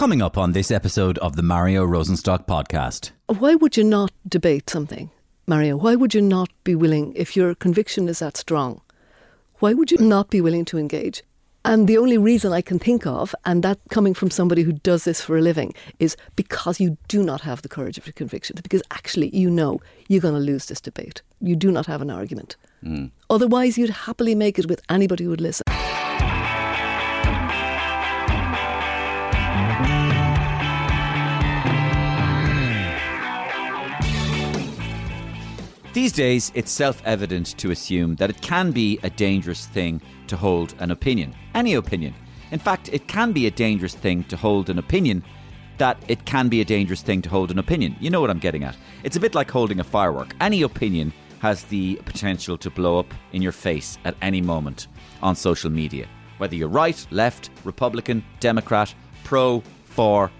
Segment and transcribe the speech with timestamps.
[0.00, 3.10] Coming up on this episode of the Mario Rosenstock podcast.
[3.26, 5.10] Why would you not debate something,
[5.46, 5.76] Mario?
[5.76, 8.80] Why would you not be willing, if your conviction is that strong,
[9.58, 11.22] why would you not be willing to engage?
[11.66, 15.04] And the only reason I can think of, and that coming from somebody who does
[15.04, 18.56] this for a living, is because you do not have the courage of your conviction.
[18.62, 21.20] Because actually, you know you're going to lose this debate.
[21.42, 22.56] You do not have an argument.
[22.82, 23.10] Mm.
[23.28, 25.64] Otherwise, you'd happily make it with anybody who would listen.
[35.92, 40.36] These days, it's self evident to assume that it can be a dangerous thing to
[40.36, 41.34] hold an opinion.
[41.52, 42.14] Any opinion.
[42.52, 45.24] In fact, it can be a dangerous thing to hold an opinion
[45.78, 47.96] that it can be a dangerous thing to hold an opinion.
[47.98, 48.76] You know what I'm getting at.
[49.02, 50.36] It's a bit like holding a firework.
[50.40, 54.86] Any opinion has the potential to blow up in your face at any moment
[55.22, 56.06] on social media.
[56.38, 58.94] Whether you're right, left, Republican, Democrat,
[59.24, 60.30] pro, for,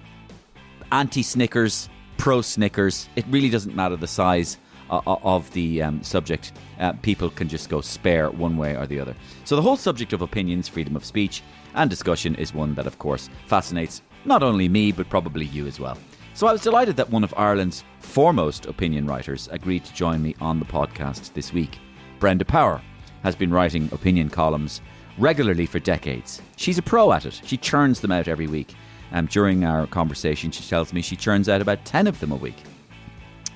[0.93, 4.59] anti Snickers, pro Snickers, it really doesn't matter the size
[4.91, 9.15] of the um, subject, uh, people can just go spare one way or the other.
[9.45, 11.43] So the whole subject of opinions, freedom of speech,
[11.75, 15.81] and discussion is one that, of course, fascinates not only me, but probably you as
[15.81, 15.97] well.
[16.35, 20.35] So I was delighted that one of Ireland's foremost opinion writers agreed to join me
[20.41, 21.79] on the podcast this week.
[22.19, 22.81] Brenda Power
[23.23, 24.81] has been writing opinion columns
[25.19, 26.41] regularly for decades.
[26.57, 27.41] She's a pro at it.
[27.45, 28.75] She churns them out every week.
[29.13, 32.37] Um, during our conversation, she tells me she churns out about 10 of them a
[32.37, 32.57] week.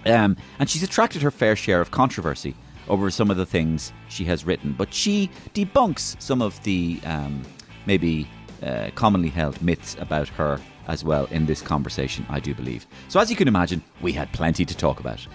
[0.07, 2.55] Um, and she's attracted her fair share of controversy
[2.89, 7.43] over some of the things she has written, but she debunks some of the um,
[7.87, 8.29] maybe
[8.63, 12.87] uh, commonly held myths about her as well in this conversation, I do believe.
[13.09, 15.27] So, as you can imagine, we had plenty to talk about.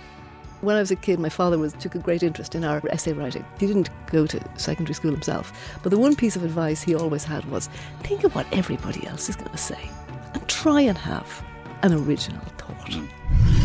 [0.61, 3.13] When I was a kid, my father was, took a great interest in our essay
[3.13, 3.45] writing.
[3.59, 7.23] He didn't go to secondary school himself, but the one piece of advice he always
[7.23, 7.69] had was
[8.03, 9.89] think of what everybody else is going to say
[10.33, 11.43] and try and have
[11.81, 13.58] an original thought.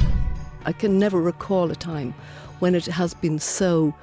[0.65, 2.15] I can never recall a time
[2.59, 3.95] when it has been so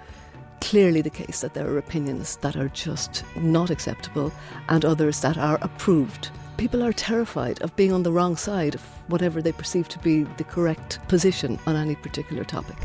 [0.61, 4.31] clearly the case that there are opinions that are just not acceptable
[4.69, 6.29] and others that are approved.
[6.57, 10.23] People are terrified of being on the wrong side of whatever they perceive to be
[10.37, 12.77] the correct position on any particular topic.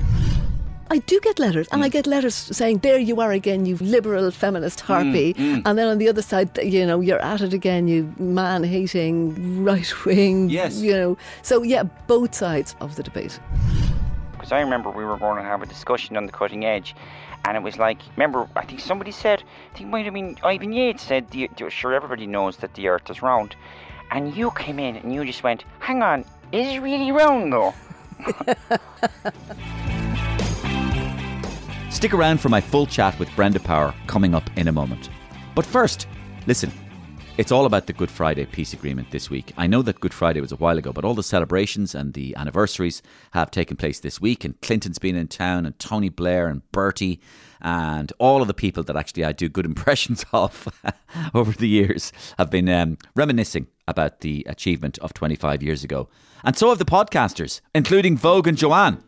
[0.89, 1.85] I do get letters, and mm.
[1.85, 5.63] I get letters saying, "There you are again, you liberal feminist harpy," mm, mm.
[5.65, 10.05] and then on the other side, you know, you're at it again, you man-hating right
[10.05, 10.49] wing.
[10.49, 11.17] Yes, you know.
[11.43, 13.41] So yeah, both sides of the debate.
[14.33, 16.95] Because I remember we were going to have a discussion on the cutting edge,
[17.45, 19.43] and it was like, remember, I think somebody said,
[19.73, 22.89] I think it might have been Ivan Yates said, the, sure everybody knows that the
[22.89, 23.57] Earth is round,
[24.13, 27.75] and you came in and you just went, hang on, is it really round though?
[31.97, 35.09] Stick around for my full chat with Brenda Power coming up in a moment.
[35.55, 36.07] But first,
[36.47, 36.71] listen,
[37.39, 39.55] it's all about the Good Friday peace agreement this week.
[39.57, 42.37] I know that Good Friday was a while ago, but all the celebrations and the
[42.37, 46.71] anniversaries have taken place this week, and Clinton's been in town, and Tony Blair and
[46.71, 47.19] Bertie,
[47.62, 50.69] and all of the people that actually I do good impressions of
[51.35, 56.11] over the years have been um, reminiscing about the achievement of 25 years ago.
[56.45, 59.03] And so have the podcasters, including Vogue and Joanne.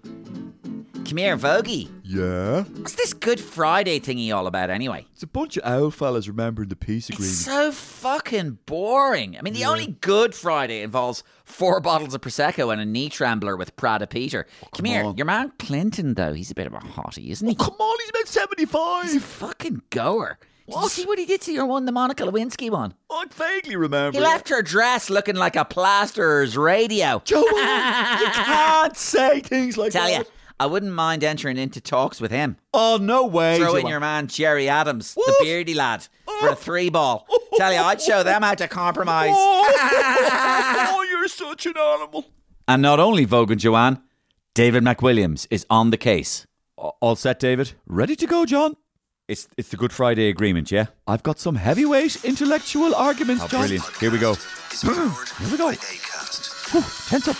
[1.04, 1.91] Come here, Vogie.
[2.03, 2.64] Yeah?
[2.64, 5.06] What's this Good Friday thingy all about anyway?
[5.12, 7.31] It's a bunch of owl fellas remembering the peace agreement.
[7.31, 9.36] It's so fucking boring.
[9.38, 9.70] I mean, the yeah.
[9.70, 14.47] only Good Friday involves four bottles of Prosecco and a knee trembler with Prada Peter.
[14.62, 15.04] Oh, come, come here.
[15.04, 15.16] On.
[15.16, 17.56] Your man Clinton, though, he's a bit of a hottie, isn't oh, he?
[17.59, 19.04] Oh, come on, he's about 75.
[19.04, 20.38] He's a fucking goer.
[20.69, 20.82] Did what?
[20.82, 22.92] you see what he did to your one, the Monica Lewinsky one?
[23.10, 24.19] I vaguely remember.
[24.19, 27.22] He left her dress looking like a plasterer's radio.
[27.25, 30.12] Joe, you can't say things like Tell that.
[30.12, 30.30] Tell you.
[30.60, 32.56] I wouldn't mind entering into talks with him.
[32.74, 33.58] Oh, no way.
[33.58, 35.26] Throw in your man, Gerry Adams, what?
[35.26, 36.08] the beardy lad,
[36.41, 37.28] for a three ball.
[37.56, 39.30] Tell you, I'd show them how to compromise.
[39.32, 39.72] Oh,
[40.94, 42.26] oh you're such an animal.
[42.66, 44.02] And not only Vogan and Joanne,
[44.54, 46.47] David McWilliams is on the case.
[46.76, 47.72] All set, David?
[47.86, 48.76] Ready to go, John?
[49.28, 50.86] It's it's the Good Friday Agreement, yeah?
[51.06, 53.60] I've got some heavyweight intellectual arguments, oh, John.
[53.60, 53.97] Brilliant.
[53.98, 54.34] Here we go.
[54.80, 55.70] Here we go.
[55.70, 57.36] Whew, tense up.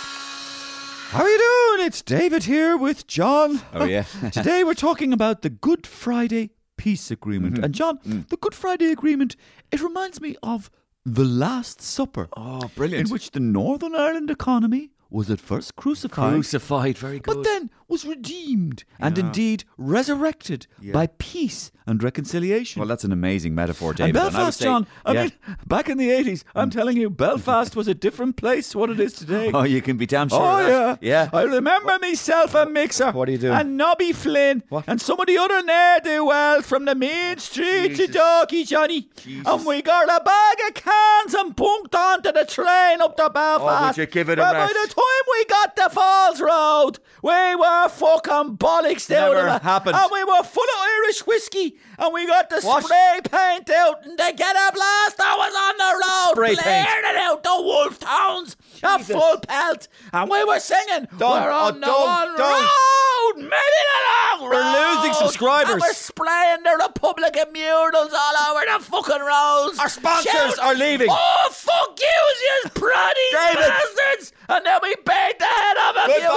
[1.09, 1.37] How are you
[1.75, 1.87] doing?
[1.87, 3.61] It's David here with John.
[3.73, 4.03] Oh, yeah.
[4.31, 7.55] Today we're talking about the Good Friday Peace Agreement.
[7.55, 7.63] Mm-hmm.
[7.63, 8.29] And, John, mm.
[8.29, 9.35] the Good Friday Agreement,
[9.71, 10.69] it reminds me of
[11.03, 12.29] the Last Supper.
[12.37, 13.07] Oh, brilliant.
[13.07, 16.31] In which the Northern Ireland economy was at first crucified.
[16.31, 17.37] Crucified, very good.
[17.37, 22.79] But then, was redeemed and indeed resurrected by peace and reconciliation.
[22.79, 24.15] Well, that's an amazing metaphor, and David.
[24.15, 25.21] I would Belfast, say- John, I yeah.
[25.23, 25.31] mean,
[25.65, 26.73] back in the 80s, I'm mm.
[26.73, 29.51] telling you, Belfast was a different place to what it is today.
[29.51, 30.39] Oh, you can be damn sure.
[30.39, 31.03] Oh of that.
[31.03, 31.37] yeah, yeah.
[31.37, 33.11] I remember myself a mixer.
[33.11, 33.53] What are you doing?
[33.53, 34.63] And Nobby Flynn.
[34.69, 34.85] What?
[34.87, 38.15] And some of the other ne'er do well from the main street to Jesus.
[38.15, 39.09] Doggy Johnny.
[39.17, 39.47] Jesus.
[39.47, 43.29] And we got a bag of cans and bunked onto the train up to oh,
[43.29, 43.97] Belfast.
[43.97, 44.53] Oh, you give it a rest?
[44.53, 49.55] By the time we got to Falls Road, we were fucking bollocks out Never of
[49.57, 49.61] it.
[49.61, 49.95] happened.
[49.95, 51.77] And we were full of Irish whiskey.
[51.97, 52.83] And we got the What?
[52.83, 54.05] spray paint out.
[54.05, 55.19] And they get a blast.
[55.21, 56.31] I was on the road.
[56.35, 56.85] Spray paint.
[56.87, 58.57] blaring it out the Wolfe Tones.
[58.83, 59.15] A Jesus.
[59.15, 59.87] full pelt.
[60.13, 61.07] And we were singing.
[61.17, 62.61] Don't- we're oh, on oh, the don't- one don't.
[62.63, 63.35] road.
[63.35, 64.95] Maybe the long We're road.
[64.97, 65.71] losing subscribers.
[65.73, 69.77] And we're spraying the Republican murals all over the fucking roads.
[69.79, 71.07] Our sponsors Shouting, are leaving.
[71.11, 73.67] Oh, fuck you, you proddy David.
[73.69, 74.33] bastards.
[74.49, 76.27] And then we baked the head off a few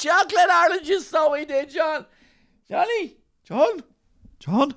[0.00, 1.06] chocolate oranges.
[1.06, 2.06] So we did, John.
[2.68, 3.16] Johnny.
[3.44, 3.82] John?
[4.38, 4.74] John?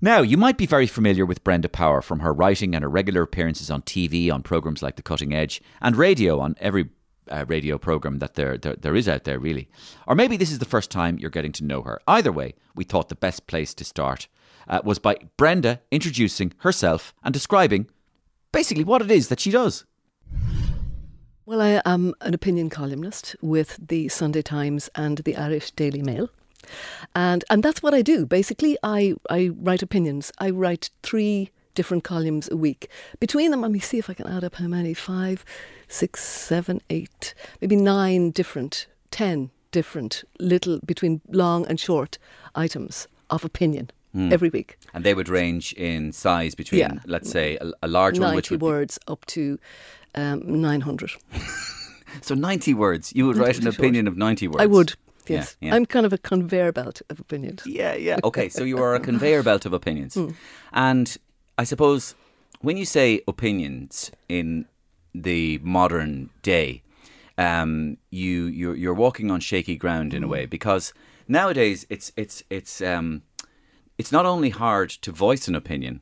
[0.00, 3.22] Now, you might be very familiar with Brenda Power from her writing and her regular
[3.22, 6.90] appearances on TV on programs like The Cutting Edge and radio on every
[7.30, 9.68] uh, radio program that there, there there is out there, really.
[10.06, 12.00] Or maybe this is the first time you're getting to know her.
[12.06, 14.28] Either way, we thought the best place to start
[14.68, 17.88] uh, was by Brenda introducing herself and describing
[18.52, 19.84] basically what it is that she does.
[21.48, 26.28] Well, I am an opinion columnist with the Sunday Times and the Irish Daily Mail.
[27.14, 28.26] And and that's what I do.
[28.26, 30.30] Basically, I, I write opinions.
[30.36, 32.90] I write three different columns a week.
[33.18, 35.42] Between them, let me see if I can add up how many five,
[35.88, 42.18] six, seven, eight, maybe nine different, ten different little, between long and short
[42.54, 44.30] items of opinion hmm.
[44.30, 44.76] every week.
[44.92, 46.98] And they would range in size between, Yeah.
[47.06, 49.58] let's say, a, a large one, which 90 would be- words up to
[50.18, 51.12] um, 900.
[52.22, 53.12] so 90 words.
[53.14, 53.78] You would write an short.
[53.78, 54.62] opinion of 90 words.
[54.62, 54.94] I would,
[55.26, 55.56] yes.
[55.60, 55.74] yeah.
[55.74, 57.62] I'm kind of a conveyor belt of opinions.
[57.66, 58.18] Yeah, yeah.
[58.24, 60.14] Okay, so you are a conveyor belt of opinions.
[60.18, 60.30] Hmm.
[60.72, 61.16] And
[61.56, 62.14] I suppose
[62.60, 64.66] when you say opinions in
[65.14, 66.82] the modern day,
[67.36, 70.16] um, you you're, you're walking on shaky ground Hmm.
[70.18, 70.92] in a way because
[71.28, 73.22] nowadays it's it's it's um,
[73.96, 76.00] it's not only hard to voice an opinion,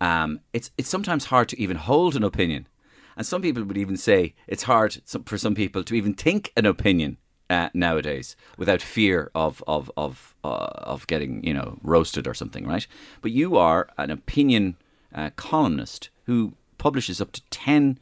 [0.00, 2.66] um, it's it's sometimes hard to even hold an opinion,
[3.18, 6.64] and some people would even say it's hard for some people to even think an
[6.64, 7.18] opinion
[7.50, 12.64] uh, nowadays without fear of of of uh, of getting you know roasted or something,
[12.66, 12.86] right?
[13.20, 14.76] But you are an opinion
[15.12, 17.98] uh, columnist who publishes up to ten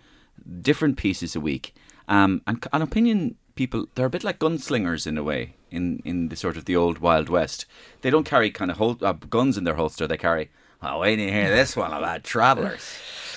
[0.60, 1.74] different pieces a week,
[2.08, 6.28] um, and an opinion people they're a bit like gunslingers in a way in in
[6.28, 7.64] the sort of the old wild west
[8.02, 10.50] they don't carry kind of hol- uh, guns in their holster they carry
[10.86, 12.84] oh wait you hear this one about travelers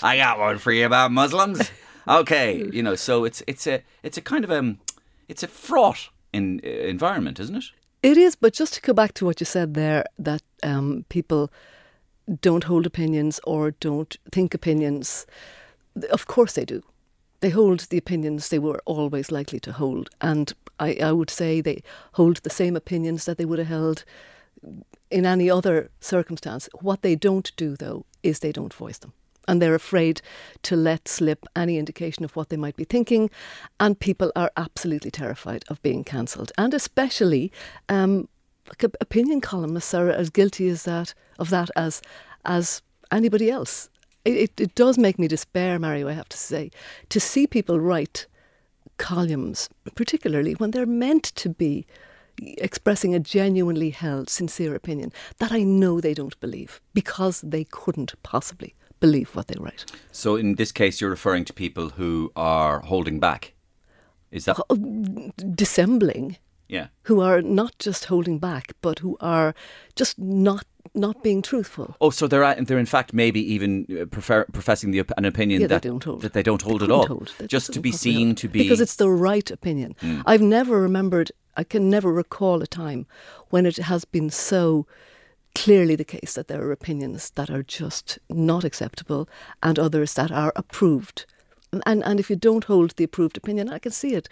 [0.04, 1.72] i got one for you about muslims
[2.08, 4.80] okay you know so it's it's a it's a kind of um
[5.28, 7.66] it's a fraught in, uh, environment isn't it
[8.02, 11.50] It is, but just to go back to what you said there, that um, people
[12.42, 15.26] don't hold opinions or don't think opinions.
[16.10, 16.82] Of course they do.
[17.42, 20.10] They hold the opinions they were always likely to hold.
[20.22, 21.82] And I, I would say they
[22.14, 24.06] hold the same opinions that they would have held
[25.12, 26.70] in any other circumstance.
[26.82, 29.14] What they don't do, though, is they don't voice them.
[29.48, 30.22] And they're afraid
[30.64, 33.32] to let slip any indication of what they might be thinking.
[33.80, 36.52] And people are absolutely terrified of being cancelled.
[36.58, 37.52] And especially,
[37.88, 38.28] um,
[39.02, 42.02] opinion columnists are as guilty as that of that as
[42.46, 42.82] as
[43.12, 43.90] anybody else.
[44.26, 46.08] It, it, it does make me despair, Mario.
[46.08, 46.72] I have to say,
[47.10, 48.28] to see people write
[48.98, 51.88] columns, particularly when they're meant to be
[52.58, 58.14] expressing a genuinely held, sincere opinion that I know they don't believe because they couldn't
[58.24, 59.86] possibly believe what they write.
[60.12, 63.54] so in this case you're referring to people who are holding back
[64.32, 64.58] is that
[65.56, 69.54] Dissembling, yeah who are not just holding back, but who are
[69.96, 70.66] just not
[70.96, 71.96] not being truthful.
[72.02, 75.68] Oh, so they're they're in fact maybe even uh, prefer, professing the, an opinion Yeah,
[75.68, 76.22] they that don't hold.
[76.22, 77.34] that they don't hold They at all, hold.
[77.48, 79.96] Just to be seen to be because it's the right opinion.
[80.26, 81.32] I've never remembered.
[81.58, 83.06] I can never recall a time
[83.50, 84.86] when it has been so
[85.56, 89.28] clearly the case that there are opinions that are just not acceptable
[89.62, 91.26] and others that are approved.
[91.86, 94.30] And and if you don't hold the approved opinion, I can see it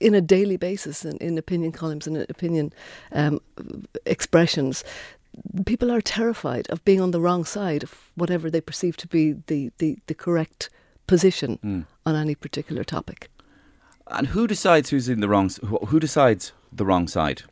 [0.00, 2.72] in a daily basis in, in opinion columns and opinion
[3.12, 3.40] um,
[4.04, 4.84] expressions.
[5.66, 9.34] People are terrified of being on the wrong side of whatever they perceive to be
[9.46, 10.68] the, the, the correct
[11.06, 13.30] position on any particular topic.
[14.10, 15.50] And who decides who's in the wrong?
[15.88, 17.42] Who, decides the wrong side?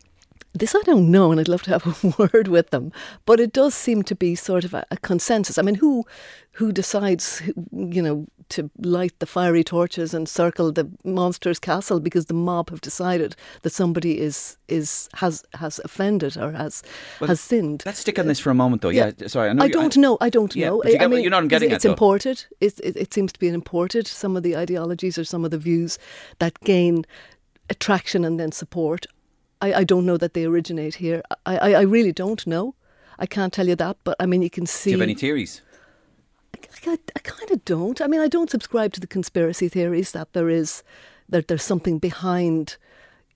[0.54, 2.92] This I don't know, and I'd love to have a word with them.
[3.26, 5.58] But it does seem to be sort of a, a consensus.
[5.58, 6.04] I mean, who
[6.52, 12.26] who decides, you know, to light the fiery torches and circle the monster's castle because
[12.26, 16.82] the mob have decided that somebody is is has has offended or has
[17.20, 17.82] Well, has sinned.
[17.86, 18.88] Let's stick on this for a moment, though.
[18.90, 19.50] Yeah, sorry.
[19.50, 20.16] I, know I you- don't know.
[20.20, 20.82] I don't Yeah, know.
[20.84, 21.92] I- I mean, you know what I'm getting it's at, though.
[21.92, 22.44] imported.
[22.60, 24.06] It's, it, it seems to be an imported.
[24.06, 25.98] Some of the ideologies or some of the views
[26.38, 27.04] that gain
[27.70, 29.06] attraction and then support.
[29.60, 31.22] I, I don't know that they originate here.
[31.46, 32.74] I, I, I really don't know.
[33.18, 34.90] I can't tell you that, but I mean, you can see.
[34.90, 35.62] Do you have any theories?
[36.56, 38.00] I, I, I kind of don't.
[38.00, 40.82] I mean, I don't subscribe to the conspiracy theories that there is
[41.28, 42.76] that there's something behind.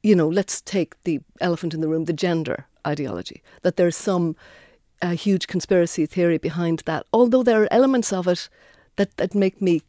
[0.03, 3.43] You know, let's take the elephant in the room, the gender ideology.
[3.63, 4.35] That there's some
[5.03, 7.07] uh, huge conspiracy theory behind that.
[7.13, 8.49] Although there are elements of it
[8.97, 9.83] that that make me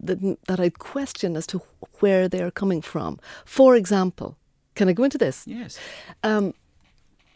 [0.00, 1.62] that that I question as to
[2.00, 3.18] where they are coming from.
[3.44, 4.36] For example,
[4.74, 5.46] can I go into this?
[5.46, 5.78] Yes.
[6.22, 6.54] Um,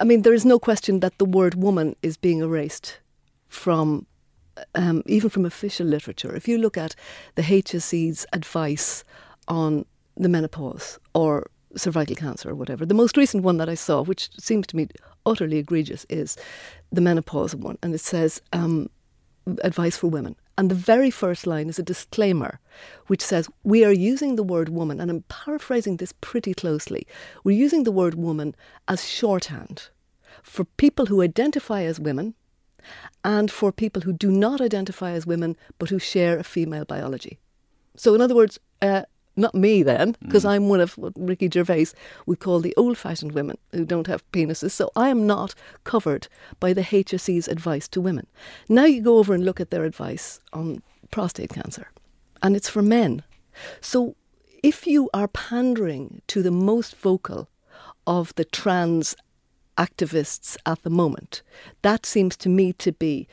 [0.01, 2.99] I mean, there is no question that the word woman is being erased
[3.49, 4.07] from
[4.75, 6.35] um, even from official literature.
[6.35, 6.95] If you look at
[7.35, 9.05] the HSE's advice
[9.49, 9.85] on
[10.17, 14.31] the menopause or cervical cancer or whatever, the most recent one that I saw, which
[14.39, 14.89] seems to me
[15.25, 16.37] utterly egregious, is
[16.91, 18.91] the menopause one, and it says um,
[19.63, 20.37] advice for women.
[20.59, 22.61] And the very first line is a disclaimer
[23.07, 27.07] which says, We are using the word woman, and I'm paraphrasing this pretty closely.
[27.43, 28.55] We're using the word woman
[28.87, 29.89] as shorthand
[30.43, 32.35] for people who identify as women
[33.25, 37.39] and for people who do not identify as women but who share a female biology.
[37.97, 39.03] So, in other words, uh,
[39.37, 41.87] not me then, because I'm one of what Ricky Gervais
[42.27, 44.73] would call the old fashioned women who don't have penises.
[44.73, 46.29] So I am not covered
[46.61, 48.27] by the HSE's advice to women.
[48.69, 51.91] Now you go over and look at their advice on prostate cancer,
[52.43, 53.23] and it's for men.
[53.81, 54.17] So
[54.63, 57.49] if you are pandering to the most vocal
[58.07, 59.17] of the trans
[59.77, 61.43] activists at the moment,
[61.83, 63.27] that seems to me to be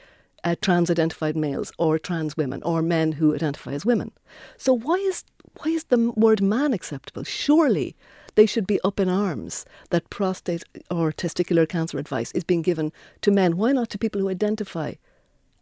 [0.43, 4.11] uh, trans identified males or trans women or men who identify as women.
[4.57, 5.23] So why is
[5.57, 7.23] why is the word man acceptable?
[7.23, 7.95] Surely
[8.35, 12.91] they should be up in arms that prostate or testicular cancer advice is being given
[13.21, 13.57] to men.
[13.57, 14.93] Why not to people who identify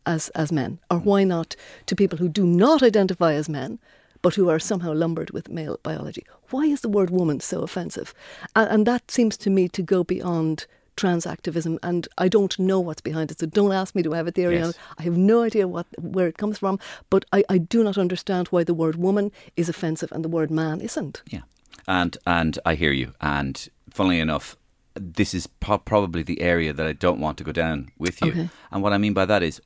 [0.06, 1.56] as as men, or why not
[1.88, 3.80] to people who do not identify as men?
[4.28, 6.26] But who are somehow lumbered with male biology.
[6.50, 8.14] Why is the word woman so offensive?
[8.58, 10.66] And, and that seems to me to go beyond
[10.98, 13.40] trans activism, and I don't know what's behind it.
[13.40, 14.80] So don't ask me to have a theory on it.
[14.98, 16.78] I have no idea what where it comes from,
[17.10, 20.52] but I, I do not understand why the word woman is offensive and the word
[20.52, 21.22] man isn't.
[21.30, 21.44] Yeah,
[21.88, 23.14] and and I hear you.
[23.22, 24.58] And funnily enough,
[24.96, 28.32] this is pro- probably the area that I don't want to go down with you.
[28.32, 28.50] Okay.
[28.72, 29.62] And what I mean by that is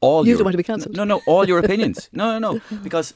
[0.00, 0.96] all You your, don't want to be cancelled.
[0.96, 2.08] No, no, all your opinions.
[2.12, 3.14] no, no, no, because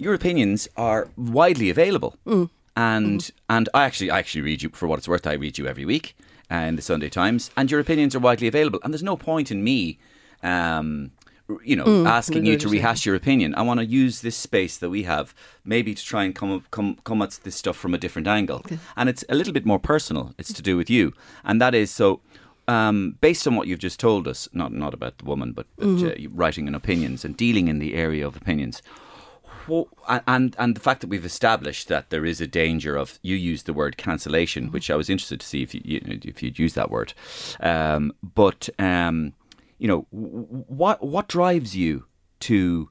[0.00, 2.12] your opinions are widely available.
[2.26, 2.48] Mm.
[2.76, 3.54] And Mm-hmm.
[3.56, 5.26] and I actually I actually read you for what it's worth.
[5.26, 6.06] I read you every week
[6.52, 8.80] uh, in the Sunday Times, and your opinions are widely available.
[8.82, 9.98] And there's no point in me.
[10.42, 11.10] Um,
[11.64, 13.54] you know, Mm, asking you to rehash your opinion.
[13.56, 16.62] I want to use this space that we have, maybe to try and come up,
[16.70, 18.60] come come at this stuff from a different angle.
[18.96, 20.32] And it's a little bit more personal.
[20.38, 21.12] It's to do with you,
[21.44, 22.20] and that is so.
[22.68, 25.86] Um, based on what you've just told us, not not about the woman, but, but
[26.06, 28.80] uh, writing in opinions and dealing in the area of opinions,
[30.08, 33.36] and- and and the fact that we've established that there is a danger of you
[33.52, 36.00] use the word cancellation, which I was interested to see if you, you
[36.32, 37.12] if you'd use that word,
[37.60, 39.32] um, but um,
[39.78, 42.04] you know what what drives you
[42.40, 42.88] to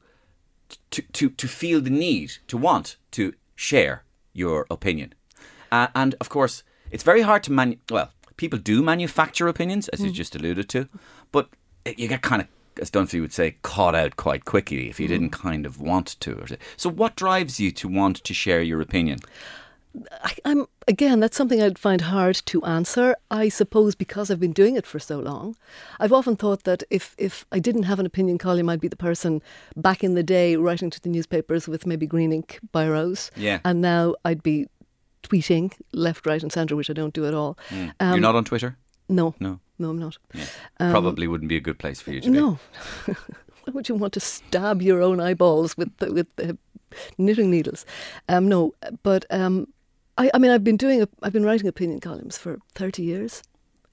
[0.91, 5.13] to, to, to feel the need, to want to share your opinion.
[5.71, 9.99] Uh, and of course, it's very hard to manu- well, people do manufacture opinions, as
[10.01, 10.87] you just alluded to,
[11.31, 11.49] but
[11.97, 12.47] you get kind of,
[12.79, 16.45] as Dunphy would say, caught out quite quickly if you didn't kind of want to.
[16.77, 19.19] So, what drives you to want to share your opinion?
[20.23, 23.15] I, I'm again, that's something I'd find hard to answer.
[23.31, 25.55] I suppose because I've been doing it for so long,
[25.99, 28.95] I've often thought that if if I didn't have an opinion column, I'd be the
[28.95, 29.41] person
[29.75, 33.31] back in the day writing to the newspapers with maybe green ink biros.
[33.35, 33.59] Yeah.
[33.65, 34.67] and now I'd be
[35.23, 37.57] tweeting left, right, and centre, which I don't do at all.
[37.71, 38.77] You're Um, not on Twitter?
[39.09, 39.59] No, No.
[39.79, 40.17] No, I'm not.
[40.77, 42.37] Probably wouldn't be a good place for you to be.
[42.37, 42.59] No.
[43.05, 46.57] Why would you want to stab your own eyeballs with the, with the
[47.17, 47.85] knitting needles?
[48.27, 49.67] Um, no, but um,
[50.17, 53.41] I, I mean, I've been doing, a, I've been writing opinion columns for thirty years,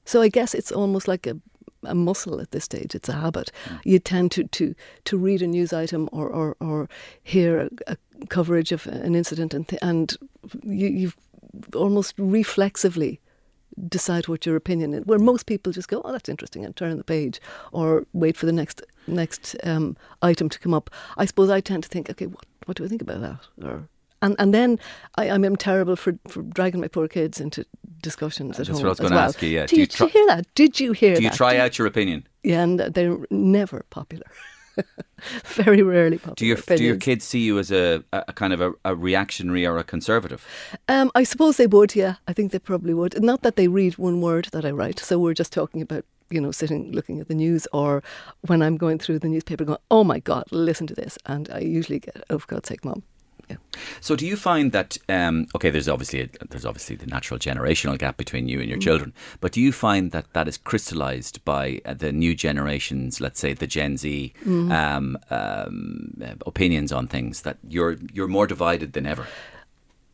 [0.05, 1.39] so I guess it's almost like a,
[1.85, 2.95] a muscle at this stage.
[2.95, 3.53] It's a habit.
[3.85, 4.75] You tend to, to,
[5.05, 6.89] to read a news item or or, or
[7.23, 7.97] hear a, a
[8.29, 10.17] coverage of an incident, and th- and
[10.65, 11.17] you, you've
[11.75, 13.21] almost reflexively
[13.89, 15.05] decide what your opinion is.
[15.07, 17.41] Where most people just go, "Oh, that's interesting," and turn the page,
[17.73, 20.91] or wait for the next next um, item to come up.
[21.17, 23.89] I suppose I tend to think, "Okay, what what do I think about that?" Or
[24.23, 24.79] and and then
[25.17, 27.65] I, I'm, I'm terrible for, for dragging my poor kids into
[28.03, 28.79] discussions at That's home.
[28.79, 29.29] what I was as gonna well.
[29.29, 29.67] ask you, yeah.
[29.67, 30.55] Did Do you, you you try- hear that?
[30.55, 31.17] Did you hear that?
[31.19, 31.37] Do you that?
[31.37, 32.27] try Did- out your opinion?
[32.43, 34.27] Yeah, and they're never popular.
[35.45, 36.35] Very rarely popular.
[36.37, 39.67] Do your do your kids see you as a, a kind of a, a reactionary
[39.67, 40.47] or a conservative?
[40.89, 41.95] Um, I suppose they would.
[41.95, 43.23] Yeah, I think they probably would.
[43.23, 44.99] Not that they read one word that I write.
[44.99, 48.03] So we're just talking about you know sitting looking at the news, or
[48.43, 51.61] when I'm going through the newspaper, going, "Oh my God, listen to this," and I
[51.61, 53.03] usually get, "Oh for God's sake, mom."
[53.49, 53.57] Yeah.
[54.01, 55.71] So do you find that um, okay?
[55.71, 58.71] There's obviously a, there's obviously the natural generational gap between you and Mm.
[58.71, 63.21] your children, but do you find that that is crystallized by uh, the new generations,
[63.21, 64.73] let's say the Gen Z Mm.
[64.73, 69.27] um, um, opinions on things that you're you're more divided than ever?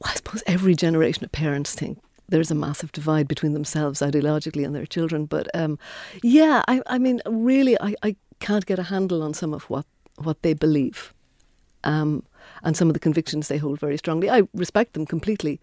[0.00, 1.98] Well, I suppose every generation of parents think
[2.28, 5.26] there's a massive divide between themselves ideologically and their children.
[5.26, 5.78] But um,
[6.22, 9.86] yeah, I, I mean, really, I, I can't get a handle on some of what,
[10.16, 11.12] what they believe
[11.84, 12.24] um,
[12.62, 14.30] and some of the convictions they hold very strongly.
[14.30, 15.60] I respect them completely,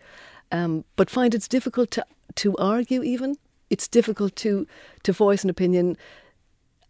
[0.51, 3.35] um, but find it's difficult to, to argue even.
[3.69, 4.65] It's difficult to,
[5.03, 5.95] to voice an opinion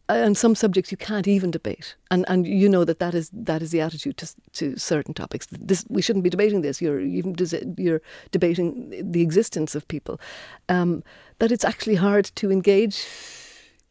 [0.10, 3.62] on some subjects you can't even debate, and and you know that that is that
[3.62, 5.48] is the attitude to to certain topics.
[5.52, 6.82] This we shouldn't be debating this.
[6.82, 7.36] You're even
[7.78, 10.20] you're debating the existence of people.
[10.68, 11.04] Um,
[11.38, 13.06] that it's actually hard to engage.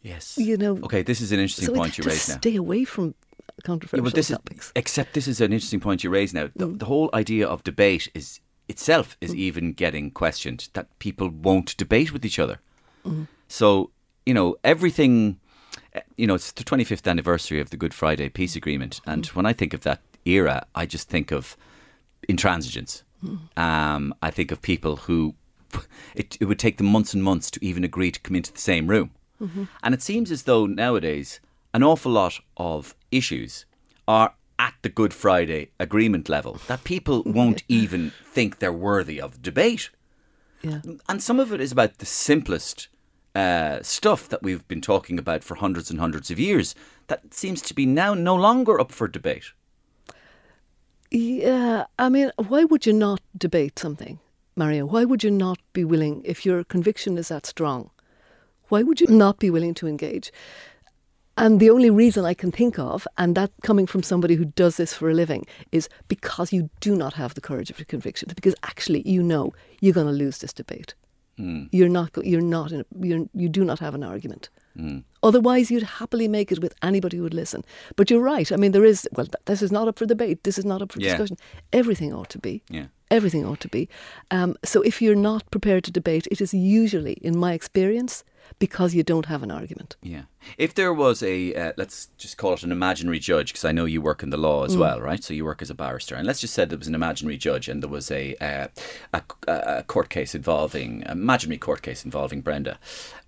[0.02, 0.36] Yes.
[0.38, 0.78] You know.
[0.82, 2.36] Okay, this is an interesting so point you raise now.
[2.36, 3.14] stay away from
[3.64, 4.72] controversial but this is, topics.
[4.76, 6.48] except this is an interesting point you raise now.
[6.56, 6.78] The, Mm.
[6.78, 10.68] the whole idea of debate is itself is even getting questioned.
[10.74, 12.60] That people won't debate with each other.
[13.06, 13.26] Mm.
[13.48, 13.90] So
[14.26, 15.38] you know everything.
[15.94, 19.34] eh, You know, it's the 25th anniversary of the Good Friday Peace Agreement, and Mm.
[19.36, 21.56] when I think of that era, I just think of
[22.28, 23.02] intransigence.
[23.24, 23.38] Mm.
[23.56, 25.34] Um, I think of people who
[26.14, 28.60] it, it would take them months and months to even agree to come into the
[28.60, 29.10] same room.
[29.40, 29.64] Mm-hmm.
[29.82, 31.40] And it seems as though nowadays
[31.74, 33.66] an awful lot of issues
[34.06, 39.42] are at the Good Friday agreement level that people won't even think they're worthy of
[39.42, 39.90] debate.
[40.62, 40.80] Yeah.
[41.08, 42.88] And some of it is about the simplest
[43.34, 46.74] uh, stuff that we've been talking about for hundreds and hundreds of years
[47.06, 49.52] that seems to be now no longer up for debate.
[51.10, 54.18] Yeah, I mean, why would you not debate something,
[54.56, 54.84] Mario?
[54.86, 57.90] Why would you not be willing, if your conviction is that strong,
[58.68, 60.32] why would you not be willing to engage?
[61.38, 64.76] And the only reason I can think of, and that coming from somebody who does
[64.76, 68.34] this for a living, is because you do not have the courage of your convictions.
[68.34, 70.94] Because actually, you know you're going to lose this debate.
[71.70, 72.10] You're not.
[72.26, 72.72] You're not.
[72.72, 74.48] In a, you're, you do not have an argument.
[75.22, 77.64] Otherwise, you'd happily make it with anybody who would listen.
[77.96, 78.50] But you're right.
[78.52, 79.08] I mean, there is.
[79.12, 80.42] Well, th- this is not up for debate.
[80.42, 81.10] This is not up for Yeah.
[81.10, 81.36] discussion.
[81.72, 82.62] Everything ought to be.
[82.68, 82.86] Yeah.
[83.10, 83.88] Everything ought to be.
[84.30, 88.24] Um, so if you're not prepared to debate, it is usually, in my experience,
[88.58, 89.96] because you don't have an argument.
[90.02, 90.22] Yeah.
[90.56, 93.84] If there was a, uh, let's just call it an imaginary judge, because I know
[93.84, 95.22] you work in the law as well, right?
[95.22, 96.14] So you work as a barrister.
[96.14, 98.68] And let's just say there was an imaginary judge and there was a, uh,
[99.12, 102.78] a, a court case involving, imaginary court case involving Brenda.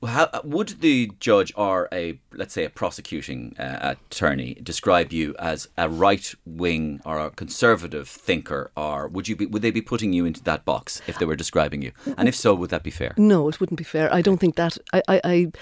[0.05, 5.69] How, would the judge or a, let's say, a prosecuting uh, attorney describe you as
[5.77, 8.71] a right wing or a conservative thinker?
[8.77, 11.37] Or would, you be, would they be putting you into that box if they were
[11.37, 11.93] describing you?
[12.17, 13.15] And if so, would that be fair?
[13.17, 14.13] No, it wouldn't be fair.
[14.13, 14.79] I don't think that.
[14.93, 15.53] I, I, I,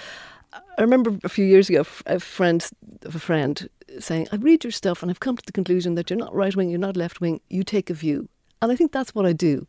[0.79, 2.65] I remember a few years ago, a friend
[3.05, 3.69] of a friend
[3.99, 6.55] saying, "I read your stuff, and I've come to the conclusion that you're not right
[6.57, 7.41] wing, you're not left wing.
[7.49, 8.29] You take a view."
[8.61, 9.67] And I think that's what I do.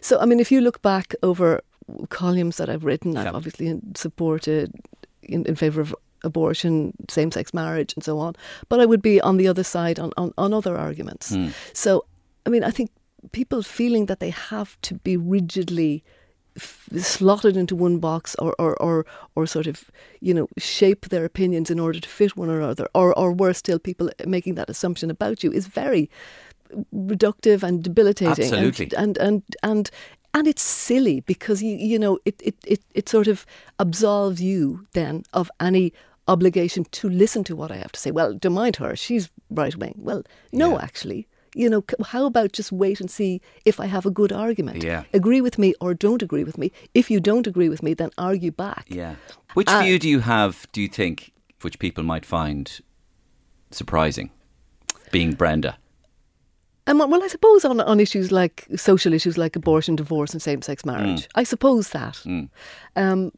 [0.00, 1.60] So, I mean, if you look back over
[2.08, 3.32] columns that I've written, I've Yeah.
[3.32, 4.72] obviously supported
[5.22, 8.34] in, in favour of abortion, same sex marriage, and so on.
[8.68, 11.34] But I would be on the other side on, on, on other arguments.
[11.34, 11.48] Hmm.
[11.72, 12.04] So,
[12.46, 12.90] I mean, I think
[13.32, 16.02] people feeling that they have to be rigidly
[16.56, 21.24] f- slotted into one box or, or, or, or sort of, you know, shape their
[21.24, 25.10] opinions in order to fit one another, or, or worse still, people making that assumption
[25.10, 26.10] about you is very
[26.94, 28.44] reductive and debilitating.
[28.52, 28.96] and- Absolutely.
[28.96, 29.90] And, and, and,
[30.34, 33.44] and it's silly because you you know it, it, it, it sort of
[33.78, 35.92] absolves you then of any
[36.26, 38.10] obligation to listen to what I have to say.
[38.10, 39.94] Well, don't mind her; she's right wing.
[39.98, 40.84] Well, no, Yeah.
[40.84, 44.82] actually, you know, how about just wait and see if I have a good argument?
[44.82, 45.04] Yeah.
[45.12, 46.72] Agree with me or don't agree with me.
[46.94, 48.86] If you don't agree with me, then argue back.
[48.88, 49.16] Yeah.
[49.54, 52.80] Which Uh, view do you have, do you think, which people might find
[53.70, 54.30] surprising?
[55.10, 55.76] Being Brenda.
[56.86, 60.42] And well, well, I suppose on on issues like social issues like abortion, divorce, and
[60.42, 62.24] same sex marriage, I suppose that.
[62.96, 63.30] Um,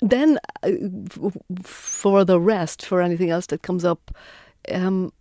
[0.00, 0.70] then, uh,
[1.64, 4.14] for the rest, for anything else that comes up,
[4.72, 5.12] um,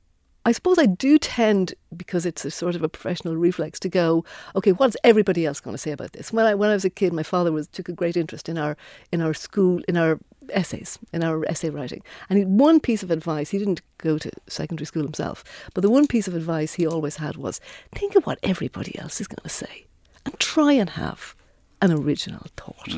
[0.45, 4.23] I suppose I do tend, because it's a sort of a professional reflex, to go,
[4.55, 6.31] okay, what's everybody else going to say about this?
[6.31, 8.57] When I when I was a kid, my father was took a great interest in
[8.57, 8.77] our
[9.11, 10.19] in our school in our
[10.51, 14.31] essays in our essay writing, and he, one piece of advice he didn't go to
[14.47, 17.61] secondary school himself, but the one piece of advice he always had was
[17.93, 19.85] think of what everybody else is going to say,
[20.25, 21.35] and try and have
[21.81, 22.89] an original thought.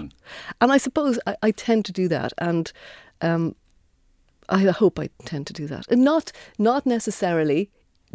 [0.62, 2.72] And I suppose I, I tend to do that, and
[3.22, 3.56] um,
[4.52, 7.70] I hope I tend to do that, and not not necessarily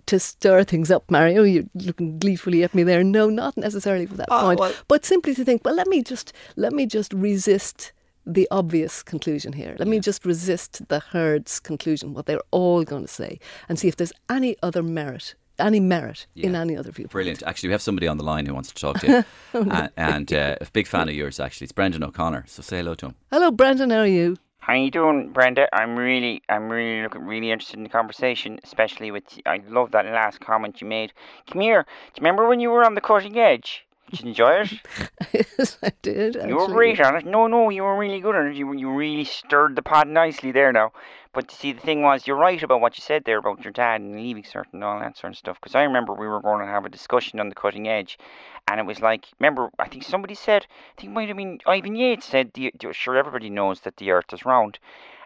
[0.05, 1.42] to stir things up, Mario.
[1.42, 3.03] You're looking gleefully at me there.
[3.03, 5.62] No, not necessarily for that Ah, point, well- but simply to think.
[5.64, 7.92] Well, let me just let me just resist
[8.27, 9.75] the obvious conclusion here.
[9.79, 13.88] Let me just resist the herd's conclusion, what they're all going to say, and see
[13.88, 17.12] if there's any other merit, any merit in any other viewpoint.
[17.12, 17.42] Brilliant.
[17.46, 19.07] Actually, we have somebody on the line who wants to talk to
[19.55, 19.61] you.
[19.70, 21.66] and and uh, a big fan of yours, actually.
[21.66, 22.44] It's Brendan O'Connor.
[22.49, 23.14] So say hello to him.
[23.31, 23.90] Hello, Brendan.
[23.90, 24.37] How are you?
[24.67, 25.69] How you doing, Brenda?
[25.73, 29.23] I'm really, I'm really looking really interested in the conversation, especially with.
[29.47, 31.13] I love that last comment you made.
[31.49, 31.85] Come here.
[31.85, 33.87] Do you remember when you were on the cutting edge?
[34.11, 34.73] Did you enjoy it?
[35.33, 36.35] yes, I did.
[36.35, 37.25] You were great on it.
[37.25, 38.57] No, no, you were really good on it.
[38.57, 40.91] You, you really stirred the pot nicely there now.
[41.37, 44.01] But see, the thing was, you're right about what you said there about your dad
[44.01, 45.59] and leaving certain and all that sort of stuff.
[45.61, 48.18] Because I remember we were going to have a discussion on the cutting edge,
[48.66, 50.64] and it was like, remember, I think somebody said,
[50.96, 54.12] I think might have been Ivan Yates said, the, the- sure, everybody knows that the
[54.12, 54.79] Earth is round,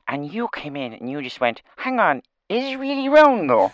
[0.09, 3.71] and you came in and you just went, hang on, is it really round though?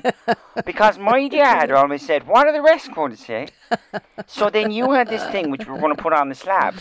[0.66, 3.46] because my dad always said, what are the rest going to say?
[4.26, 6.74] So then you had this thing which we were going to put on the slab.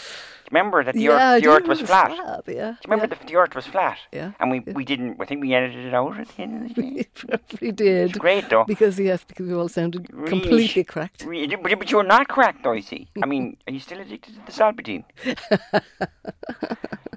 [0.51, 2.15] Remember that the yeah, earth, the earth was flat.
[2.15, 2.53] slab, yeah.
[2.53, 3.97] Do you remember the, the earth was flat?
[4.11, 4.73] Yeah, And we, yeah.
[4.73, 6.91] we didn't, I think we edited it out at the end of the day.
[6.95, 8.09] We probably did.
[8.09, 8.65] It's great though.
[8.65, 11.23] Because yes, because we all sounded Really completely cracked.
[11.23, 13.07] Re- But, but you're not cracked though, you see.
[13.21, 15.03] I mean, are you still addicted to the Salbutine?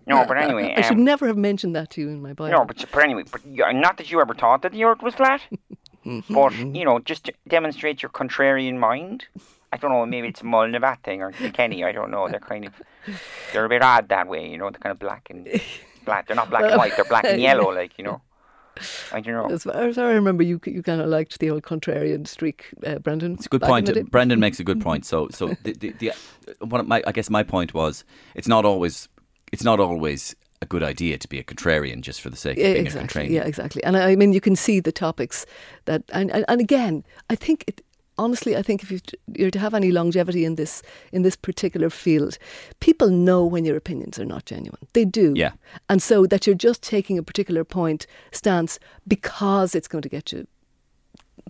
[0.06, 0.74] no, but anyway.
[0.76, 2.50] I should Um, never have mentioned that to you in my bio.
[2.50, 5.40] no, but, but anyway, but not that you ever thought that the earth was flat.
[6.04, 9.26] Mm-hmm, but, you know, just to demonstrate your contrarian mind.
[9.72, 12.28] I don't know, maybe it's a Mullinavat thing or Kenny, I don't know.
[12.28, 12.74] They're kind of,
[13.52, 15.48] they're a bit odd that way, you know, they're kind of black and
[16.04, 16.26] black.
[16.26, 18.20] They're not black and white, they're black and yellow, like, you know.
[19.12, 19.54] I don't know.
[19.54, 22.98] As far as I remember, you you kind of liked the old contrarian streak, uh,
[23.00, 23.34] Brendan.
[23.34, 23.86] It's a good point.
[23.86, 24.02] the.
[24.02, 25.04] Brendan makes a good point.
[25.04, 26.12] So, so the, the, the
[26.60, 28.02] what my I guess my point was,
[28.34, 29.10] it's not always
[29.52, 32.64] it's not always a good idea to be a contrarian just for the sake of
[32.64, 33.22] Yeah, being exactly.
[33.22, 33.30] a contrarian.
[33.34, 33.84] Yeah, exactly.
[33.84, 35.44] And I I mean, you can see the topics
[35.84, 37.82] that, and and, and again, I think it.
[38.24, 39.00] Honestly, I think if you
[39.38, 40.82] you're to have any longevity in this
[41.12, 42.38] in this particular field,
[42.80, 44.86] people know when your opinions are not genuine.
[44.92, 45.32] They do.
[45.36, 45.52] Yeah.
[45.88, 50.32] And so that you're just taking a particular point stance because it's going to get
[50.32, 50.46] you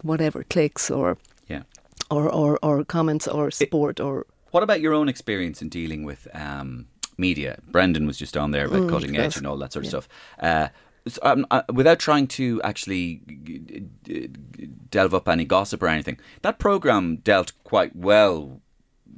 [0.03, 1.17] whatever clicks or
[1.49, 1.63] Yeah.
[2.11, 6.27] or or, or comments or support or What about your own experience in dealing with
[6.35, 7.57] um, media?
[7.71, 10.09] Brendan was just on there about cutting edge and all that sort of stuff.
[10.39, 10.69] Uh,
[11.09, 15.89] so, um, uh, without trying to actually g- g- d- delve up any gossip or
[15.89, 18.61] anything, that program dealt quite well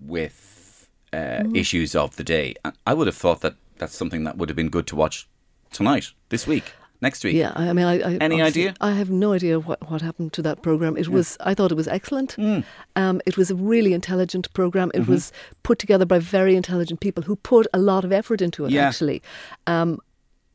[0.00, 2.54] with uh, issues of the day.
[2.64, 5.28] I- I would have thought that that's something that would have been good to watch
[5.72, 7.34] tonight, this week, next week.
[7.36, 8.74] Yeah, I mean, I, I Any idea?
[8.80, 10.96] I have no idea what, what happened to that program.
[10.96, 12.32] It was, I thought it was excellent.
[12.32, 12.60] Hmm.
[12.96, 14.90] Um, it was a really intelligent program.
[14.90, 15.02] Mm-hmm.
[15.02, 15.32] It was
[15.64, 18.70] put together by very intelligent people who put a lot of effort into it.
[18.70, 18.88] Yeah.
[18.88, 19.22] Actually,
[19.66, 19.98] um,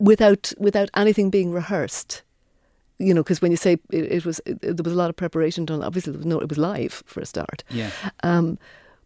[0.00, 2.22] without without anything being rehearsed.
[2.98, 5.16] You know, because when you say it, it was, it, there was a lot of
[5.16, 5.82] preparation done.
[5.82, 7.64] Obviously, there was no, it was live for a start.
[7.70, 7.90] Yeah.
[8.22, 8.58] Um,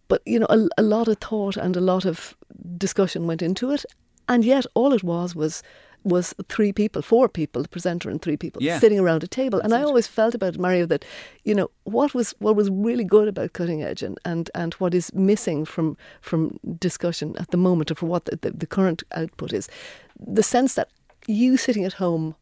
[0.09, 2.37] but you know, a, a lot of thought and a lot of
[2.76, 3.85] discussion went into it,
[4.28, 5.62] and yet all it was was
[6.05, 8.79] was three people, four people, the presenter and three people Yeah.
[8.79, 9.61] sitting around a table.
[9.61, 11.05] and I always felt about it, Mario, that
[11.45, 14.95] you know what was what was really good about Cutting Edge and and, and what
[14.95, 19.03] is missing from from discussion at the moment, or for what the, the, the current
[19.12, 19.69] output is,
[20.19, 20.88] the sense that
[21.27, 22.35] you sitting at home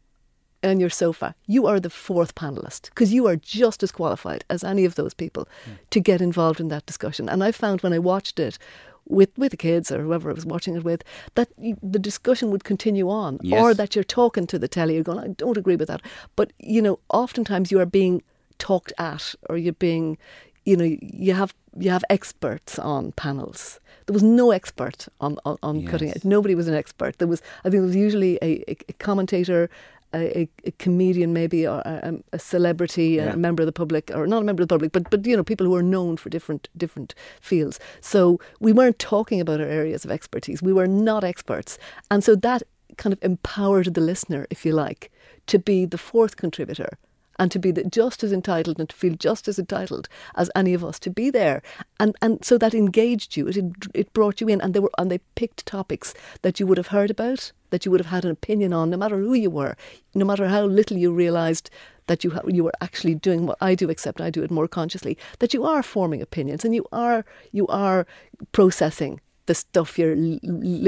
[0.65, 4.63] on your sofa, you are the fourth panelist because you are just as qualified as
[4.63, 5.73] any of those people hmm.
[5.91, 7.29] to get involved in that discussion.
[7.29, 8.59] And I found when I watched it
[9.09, 11.03] with with the kids or whoever I was watching it with,
[11.35, 11.49] that
[11.83, 13.61] the discussion would continue on, Yes.
[13.63, 16.03] or that you're talking to the telly, you're going, I don't agree with that.
[16.37, 18.23] But you know, oftentimes you are being
[18.59, 20.19] talked at, or you're being,
[20.65, 23.81] you know, you have you have experts on panels.
[24.07, 26.17] There was no expert on on, on cutting Yes.
[26.19, 26.25] edge.
[26.25, 27.19] Nobody was an expert.
[27.19, 29.69] There was, I think, there was usually a, a commentator,
[30.15, 33.33] a, a, comedian, maybe, or a, a celebrity, Yeah.
[33.33, 35.37] a member of the public, or not a member of the public, but but you
[35.37, 37.81] know, people who are known for different different fields.
[38.01, 40.63] So we weren't talking about our areas of expertise.
[40.63, 41.79] We were not experts,
[42.11, 42.63] and so that
[42.97, 45.11] kind of empowered the listener, if you like,
[45.47, 46.99] to be the fourth contributor
[47.43, 50.85] and to be just as entitled and to feel just as entitled as any of
[50.85, 51.61] us to be there,
[51.99, 53.49] and and so that engaged you.
[53.49, 53.57] It
[53.95, 56.93] it brought you in, and they were and they picked topics that you would have
[56.97, 59.75] heard about, that you would have had an opinion on, no matter who you were,
[60.15, 61.69] no matter how little you realised
[62.07, 64.69] that you ha- you were actually doing what I do, except I do it more
[64.69, 65.19] consciously.
[65.41, 68.07] That you are forming opinions, and you are you are
[68.53, 70.39] processing the stuff you're l-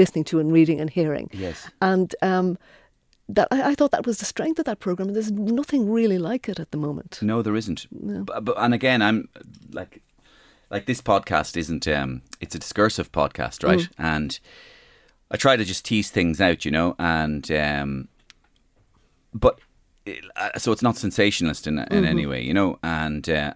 [0.01, 1.29] listening to and reading and hearing.
[1.33, 1.69] Yes.
[1.81, 2.57] And um,
[3.29, 5.13] that I, I thought that was the strength of that program.
[5.13, 7.19] There's nothing really like it at the moment.
[7.21, 7.87] No, there isn't.
[7.91, 9.29] B- but- and again, I'm
[9.71, 10.01] like,
[10.69, 13.89] like this podcast isn't um it's a discursive podcast right Mm.
[13.99, 14.39] and
[15.29, 18.07] i try to just tease things out you know and um
[19.33, 19.59] but
[20.07, 22.05] it, uh, so it's not sensationalist in, in Mm-hmm.
[22.05, 23.53] any way you know and uh,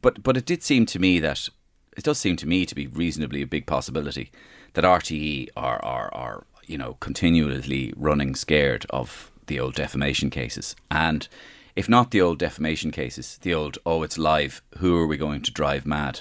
[0.00, 1.48] but but it did seem to me that
[1.96, 4.30] it does seem to me to be reasonably a big possibility
[4.72, 10.74] that RTE are are are you know continually running scared of the old defamation cases
[10.90, 11.28] and
[11.74, 15.42] if not the old defamation cases the old oh it's live who are we going
[15.42, 16.20] to drive mad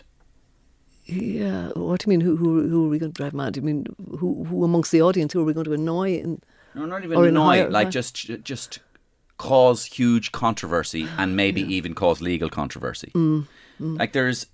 [1.05, 1.69] Yeah.
[1.75, 2.21] What do you mean?
[2.21, 3.53] Who who, who are we going to drive mad?
[3.53, 3.85] Do you mean
[4.19, 5.33] who who amongst the audience?
[5.33, 6.21] Who are we going to annoy?
[6.23, 6.43] And
[6.75, 8.79] no not even annoy like higher- just just
[9.37, 13.47] cause huge controversy and maybe even cause legal controversy Mm,
[13.79, 14.45] like there's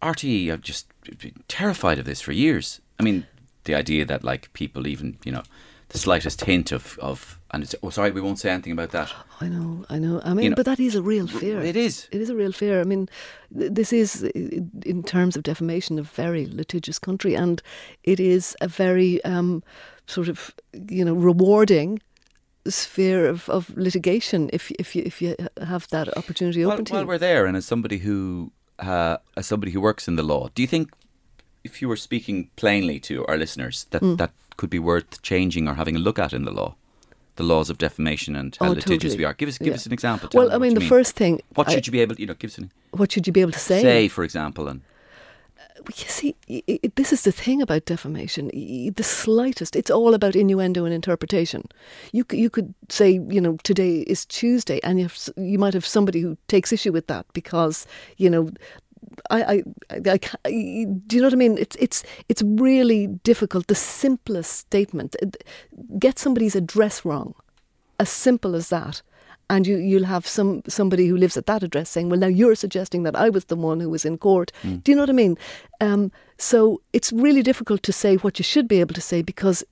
[0.00, 0.86] RTE I've just
[1.18, 3.26] been terrified of this for years I mean
[3.64, 5.42] the idea that like people even you know
[5.88, 9.12] the slightest hint of of and it's oh sorry we won't say anything about that
[9.42, 10.20] I know, I know.
[10.22, 11.60] I mean, know, but that is a real fear.
[11.62, 12.08] it is.
[12.12, 12.80] It is a real fear.
[12.80, 13.08] I mean,
[13.50, 17.62] this is, in terms of defamation, a very litigious country, and
[18.04, 19.62] it is a very um,
[20.06, 20.54] sort of,
[20.90, 22.02] you know, rewarding
[22.66, 25.34] sphere of, of litigation if if you if you
[25.66, 27.08] have that opportunity open to while you.
[27.08, 30.60] we're there and as somebody who uh, as somebody who works in the law do
[30.60, 30.92] you think
[31.64, 34.16] if you were speaking plainly to our listeners that Mm.
[34.18, 36.74] that could be worth changing or having a look at in the law
[37.36, 39.18] the laws of defamation and how Oh, litigious totally.
[39.18, 39.74] we are give us give Yeah.
[39.74, 41.40] us an example tell Well, I mean, the first thing.
[41.54, 43.32] what I- should you be able to you know give us an what should you
[43.32, 43.80] be able to say?
[43.82, 44.80] say for example and
[45.96, 46.34] you see,
[46.94, 48.48] this is the thing about defamation.
[48.94, 51.62] The slightest, it's all about innuendo and interpretation.
[52.12, 55.86] You you could say, you know, today is Tuesday, and you have, you might have
[55.86, 57.86] somebody who takes issue with that because,
[58.18, 58.50] you know,
[59.30, 60.50] I, I, I, I
[61.06, 61.58] do you know what I mean?
[61.58, 63.66] It's it's it's really difficult.
[63.66, 65.16] The simplest statement,
[65.98, 67.34] get somebody's address wrong,
[67.98, 69.02] as simple as that.
[69.48, 72.54] And you, you'll have some somebody who lives at that address saying, "Well, now you're
[72.54, 75.12] suggesting that I was the one who was in court." Do you know what I
[75.14, 75.36] mean?
[75.80, 79.64] Um, so it's really difficult to say what you should be able to say because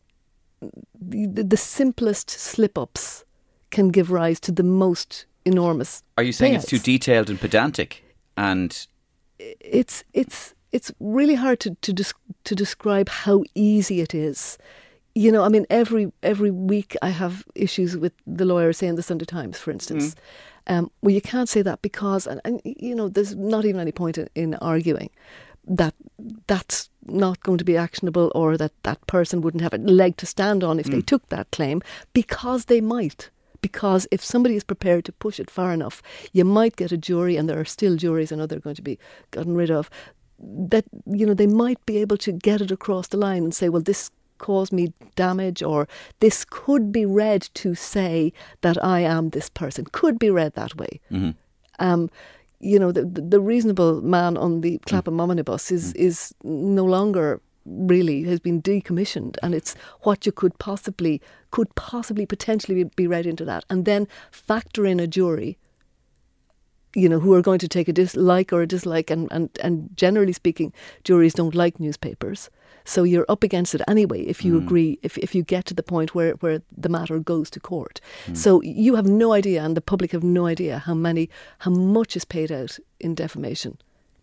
[1.01, 3.24] the, the simplest slip-ups
[3.70, 6.03] can give rise to the most enormous.
[6.16, 8.03] are you saying it's too detailed and pedantic
[8.37, 8.88] and
[9.38, 14.59] it's it's it's really hard to to des- to describe how easy it is.
[15.14, 19.03] You know, I mean, every every week I have issues with the lawyer saying the
[19.03, 20.14] Sunday Times, for instance.
[20.66, 23.90] Um, well, you can't say that because, and, and you know, there's not even any
[23.92, 25.09] point in, in arguing
[25.66, 25.94] that
[26.46, 30.27] that's not going to be actionable or that that person wouldn't have a leg to
[30.27, 31.81] stand on if they took that claim
[32.12, 33.31] because they might.
[33.61, 37.37] Because if somebody is prepared to push it far enough, you might get a jury,
[37.37, 38.99] and there are still juries, I know they're going to be
[39.31, 39.90] gotten rid of,
[40.38, 43.68] that, you know, they might be able to get it across the line and say,
[43.68, 45.88] well, this caused me damage, or
[46.21, 50.77] this could be read to say that I am this person, could be read that
[50.77, 51.01] way.
[51.11, 51.31] Mm-hmm.
[51.81, 52.11] Um,
[52.61, 54.87] you know, the, the reasonable man on the mm.
[54.87, 55.97] Clapham omnibus is mm.
[55.97, 62.26] is no longer really has been decommissioned, and it's what you could possibly could possibly
[62.26, 65.59] potentially be read into that, and then factor in a jury.
[66.94, 69.90] You know, who are going to take a dislike or a dislike, and, and, and
[69.94, 70.72] generally speaking,
[71.04, 72.48] juries don't like newspapers.
[72.88, 74.64] So you're up against it anyway if you hmm.
[74.64, 78.00] agree, if, if you get to the point where, where the matter goes to court.
[78.24, 78.35] Hmm.
[78.35, 81.28] So you have no idea, and the public have no idea how many,
[81.59, 83.76] how much is paid out in defamation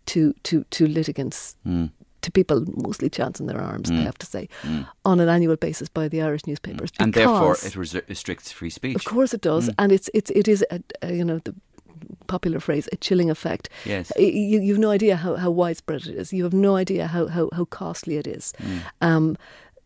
[0.06, 1.86] to, to, to litigants, hmm.
[2.26, 4.02] To people mostly chanting their arms, I mm.
[4.02, 4.86] have to say, mm.
[5.04, 6.90] on an annual basis by the Irish newspapers.
[6.98, 9.74] and therefore it restricts free speech of course it does, mm.
[9.78, 11.54] and it's it's it is a, a, you know the
[12.26, 13.68] popular phrase a chilling effect.
[13.84, 14.12] Yes.
[14.18, 16.32] You you've no idea how, how widespread it is.
[16.32, 18.52] You have no idea how how, how costly it is.
[19.00, 19.36] Um,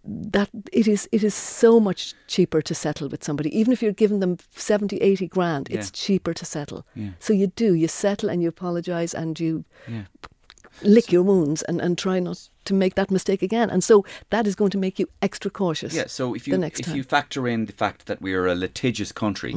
[0.04, 4.00] that it is it is so much cheaper to settle with somebody even if you're
[4.00, 7.10] giving them 70 80 grand it's cheaper to settle Yeah.
[7.18, 10.04] so you do you settle and you apologize and you yeah
[10.82, 14.46] lick your wounds and, and try not to make that mistake again and so that
[14.46, 16.94] is going to make you extra cautious Yeah, so if you if time.
[16.94, 16.96] Mm.
[16.96, 19.54] you factor in the fact that we are a litigious country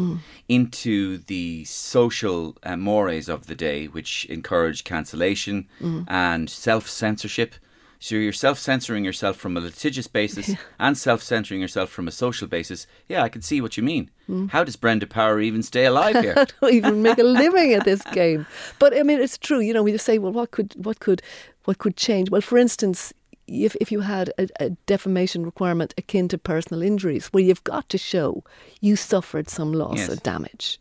[0.49, 6.05] into the social uh, mores of the day, which encourage cancellation Mm.
[6.07, 7.55] and self censorship,
[8.03, 12.11] so you're self censoring yourself from a litigious basis and self censoring yourself from a
[12.11, 12.85] social basis.
[13.07, 14.11] Yeah, I can see what you mean.
[14.29, 14.49] Mm.
[14.49, 16.35] How does Brenda Power even stay alive here?
[16.61, 18.45] don't even make a living at this game.
[18.77, 19.61] But I mean, it's true.
[19.61, 21.21] You know, we just say, well, what could what could
[21.63, 22.29] what could change?
[22.29, 23.13] Well, for instance,
[23.47, 27.87] if if you had a, a defamation requirement akin to personal injuries, where you've got
[27.87, 28.43] to show
[28.81, 30.09] you suffered some loss Yes.
[30.09, 30.77] or damage,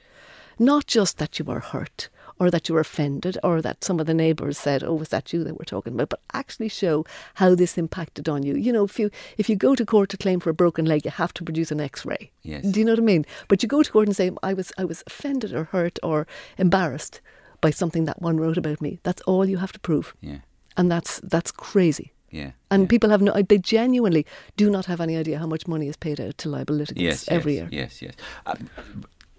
[0.58, 2.08] not just that you were hurt.
[2.42, 5.32] Or that you were offended, or that some of the neighbours said, "Oh, was that
[5.32, 8.54] you they were talking about?" But actually show how this impacted on you.
[8.56, 11.04] You know, if you if you go to court to claim for a broken leg,
[11.04, 12.22] you have to produce an X-ray.
[12.42, 12.64] Yes.
[12.72, 13.24] Do you know what I mean?
[13.48, 16.26] But you go to court and say, I was I was offended or hurt or
[16.58, 17.20] embarrassed
[17.60, 18.98] by something that one wrote about me.
[19.04, 20.40] That's all you have to prove, Yeah.
[20.76, 22.12] and that's that's crazy.
[22.32, 22.52] Yeah.
[22.70, 22.88] And yeah.
[22.88, 24.24] people have no, they genuinely
[24.56, 27.28] do not have any idea how much money is paid out to libel litigants yes,
[27.28, 27.80] every yes, year.
[27.82, 28.14] Yes, yes.
[28.46, 28.54] Uh,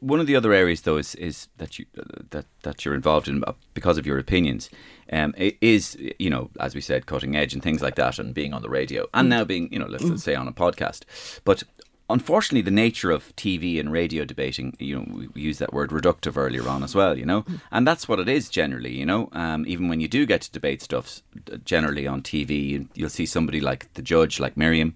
[0.04, 3.28] one of the other areas, though, is, is that you uh, that that you're involved
[3.28, 4.70] in uh, because of your opinions.
[5.12, 8.54] Um, is you know, as we said, cutting edge and things like that, and being
[8.54, 11.04] on the radio, and now being you know, let's, let's say on a podcast.
[11.44, 11.64] But
[12.10, 16.38] unfortunately, the nature of TV and radio debating, you know, we, used that word reductive
[16.38, 19.30] earlier on as well, you know, and that's what it is generally, you know.
[19.32, 21.22] Um, even when you do get to debate stuff,
[21.66, 24.96] generally on TV, you- you'll see somebody like the judge, like Miriam,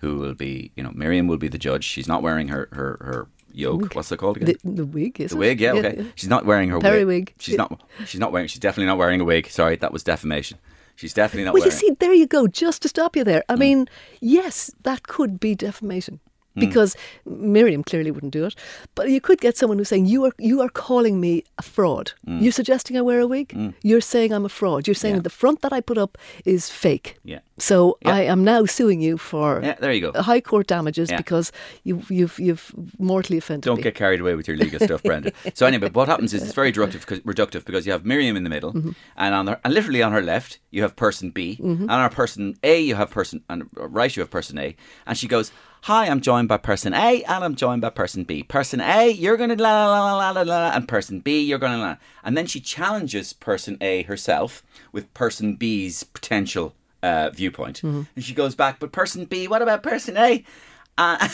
[0.00, 1.84] who will be, you know, Miriam will be the judge.
[1.84, 3.94] She's not wearing her her her yoke.
[3.94, 4.56] What's it called again?
[4.62, 6.06] The, the wig is The wig, yeah, okay.
[6.14, 6.84] She's not wearing her wig.
[6.84, 7.34] Periwig.
[7.38, 7.82] She's not.
[8.06, 8.48] She's not wearing.
[8.48, 9.48] She's definitely not wearing a wig.
[9.48, 10.58] Sorry, that was defamation.
[10.94, 12.46] She's definitely not Well, you see, there you go.
[12.46, 13.40] Just to stop you there.
[13.40, 13.54] Mm.
[13.54, 13.88] I mean,
[14.20, 16.20] yes, that could be defamation
[16.58, 18.54] because Miriam clearly wouldn't do it.
[18.94, 22.12] But you could get someone who's saying you are you are calling me a fraud.
[22.26, 22.42] Mm.
[22.42, 23.74] You're suggesting I wear a wig.
[23.82, 24.86] You're saying I'm a fraud.
[24.86, 25.22] You're saying Yeah.
[25.22, 27.16] the front that I put up is fake.
[27.24, 27.40] Yeah.
[27.58, 28.14] So Yeah.
[28.14, 30.22] I am now suing you for Yeah, there you go.
[30.22, 31.16] high court damages Yeah.
[31.16, 31.52] because
[31.84, 33.82] you've you've you've mortally offended Don't me.
[33.82, 35.32] get carried away with your legal stuff, Brenda.
[35.54, 38.44] So anyway, what happens is it's very reductive, because- reductive because you have Miriam in
[38.44, 38.90] the middle, Mm-hmm.
[39.16, 42.14] and on her, and literally on her left you have person B, and on her
[42.14, 45.50] person A you have person, and right you have person A, and she goes,
[45.86, 48.42] "Hi, I'm joined by person A, and I'm joined by person B.
[48.42, 51.78] Person A, you're gonna la la la la la la, and person B, you're gonna
[51.78, 57.84] la." And then she challenges person A herself with person B's potential uh, viewpoint,
[58.16, 60.42] and she goes back, "But person B, what about person A?"
[60.98, 61.28] Uh,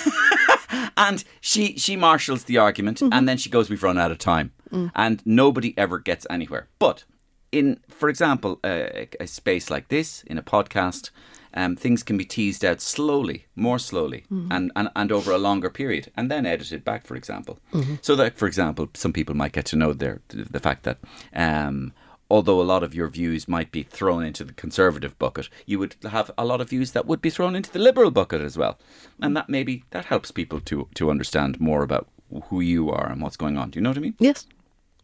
[0.98, 4.52] and she she marshals the argument and then she goes we've run out of time
[4.94, 7.04] and nobody ever gets anywhere but
[7.52, 11.10] in for example a, a space like this in a podcast
[11.54, 15.70] um, things can be teased out slowly more slowly and, and and over a longer
[15.70, 17.58] period and then edited back for example
[18.00, 20.98] so that for example some people might get to know their the fact that
[21.34, 21.92] um,
[22.30, 25.94] although a lot of your views might be thrown into the conservative bucket, you would
[26.10, 28.78] have a lot of views that would be thrown into the liberal bucket as well.
[29.20, 32.08] And that maybe that helps people to to understand more about
[32.48, 33.70] who you are and what's going on.
[33.70, 34.14] Do you know what I mean?
[34.18, 34.46] Yes.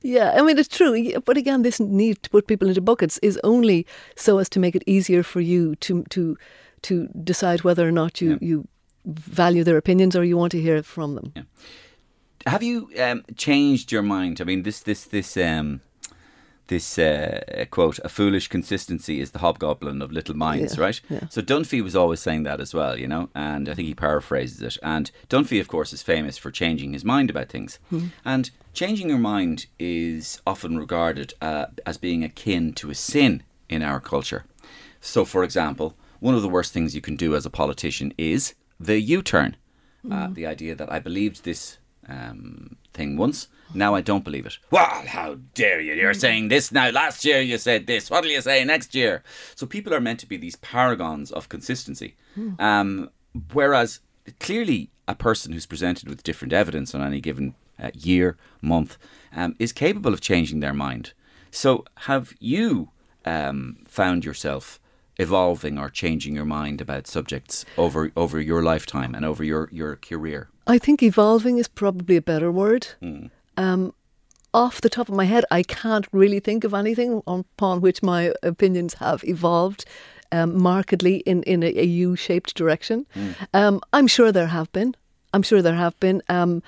[0.03, 3.39] Yeah, I mean it's true, but again, this need to put people into buckets is
[3.43, 6.37] only so as to make it easier for you to to
[6.83, 8.69] to decide whether or not you you
[9.05, 11.33] value their opinions or you want to hear it from them.
[12.47, 14.41] Have you um, changed your mind?
[14.41, 15.81] I mean, this this this um,
[16.69, 21.01] this uh, quote: "A foolish consistency is the hobgoblin of little minds." Yeah, right.
[21.11, 21.29] yeah.
[21.29, 24.63] So Dunphy was always saying that as well, you know, and I think he paraphrases
[24.63, 24.79] it.
[24.83, 27.79] And Dunphy, of course, is famous for changing his mind about things.
[28.25, 33.83] And changing your mind is often regarded uh, as being akin to a sin in
[33.83, 34.45] our culture.
[35.01, 38.55] So, for example, one of the worst things you can do as a politician is
[38.79, 39.57] the U-turn.
[40.11, 41.78] Uh, the idea that I believed this
[42.09, 44.59] um, thing once, now I don't believe it.
[44.71, 45.95] Well, how dare you?
[45.95, 46.91] You're saying this now.
[46.91, 48.11] Last year you said this.
[48.11, 49.23] What'll you say next year?
[49.55, 52.17] So people are meant to be these paragons of consistency.
[52.59, 53.11] Um,
[53.53, 54.01] whereas
[54.41, 58.97] clearly a person who's presented with different evidence on any given uh, year, month,
[59.35, 61.13] um, is capable of changing their mind.
[61.51, 62.91] So have you
[63.25, 64.81] um, found yourself
[65.17, 69.97] evolving or changing your mind about subjects over over your lifetime and over your, your
[69.97, 70.49] career?
[70.69, 72.89] I think evolving is probably a better word.
[73.01, 73.27] Hmm.
[73.57, 73.95] Um,
[74.53, 78.33] off the top of my head, I can't really think of anything upon which my
[78.43, 79.85] opinions have evolved
[80.31, 83.07] um, markedly in, in a, a U shaped direction.
[83.15, 83.31] Hmm.
[83.55, 84.95] Um, I'm sure there have been.
[85.33, 86.23] I'm sure there have been.
[86.29, 86.63] Um,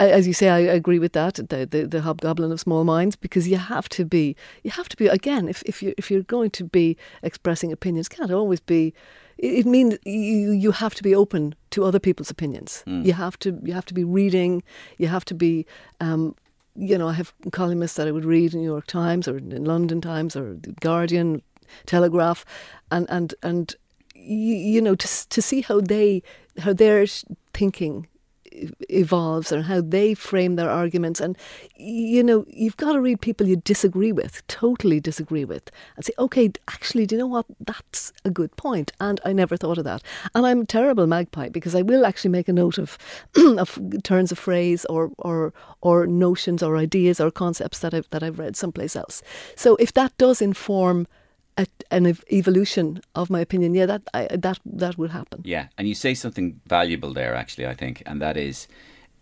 [0.00, 1.34] as you say, I agree with that.
[1.34, 4.96] The, the the hobgoblin of small minds, because you have to be, you have to
[4.96, 5.48] be again.
[5.48, 8.94] If if you if you're going to be expressing opinions, can't always be.
[9.38, 12.82] It means you you have to be open to other people's opinions.
[13.06, 14.62] You have to you have to be reading.
[14.98, 15.66] You have to be.
[16.00, 16.34] Um,
[16.80, 19.64] you know, I have columnists that I would read in New York Times or in
[19.64, 21.42] London Times or the Guardian,
[21.86, 22.44] Telegraph,
[22.90, 23.74] and and and
[24.14, 26.22] you, you know to to see how they
[26.58, 27.06] how they're
[27.52, 28.06] thinking
[28.88, 31.20] evolves and how they frame their arguments.
[31.20, 31.36] And
[31.76, 36.12] you know you've got to read people you disagree with totally disagree with and say
[36.18, 37.46] okay actually do you know what?
[37.60, 40.02] That's a good point and i never thought of that.
[40.34, 42.98] And i'm a terrible magpie because i will actually make a note of
[43.36, 48.22] of turns of phrase or or or notions or ideas or concepts that i've that
[48.22, 49.22] i've read someplace else.
[49.56, 51.06] So if that does inform
[51.58, 55.68] a, an ev- evolution of my opinion yeah that I, that that will happen Yeah,
[55.76, 57.66] and you say something valuable there, actually.
[57.66, 58.68] I think, and that is,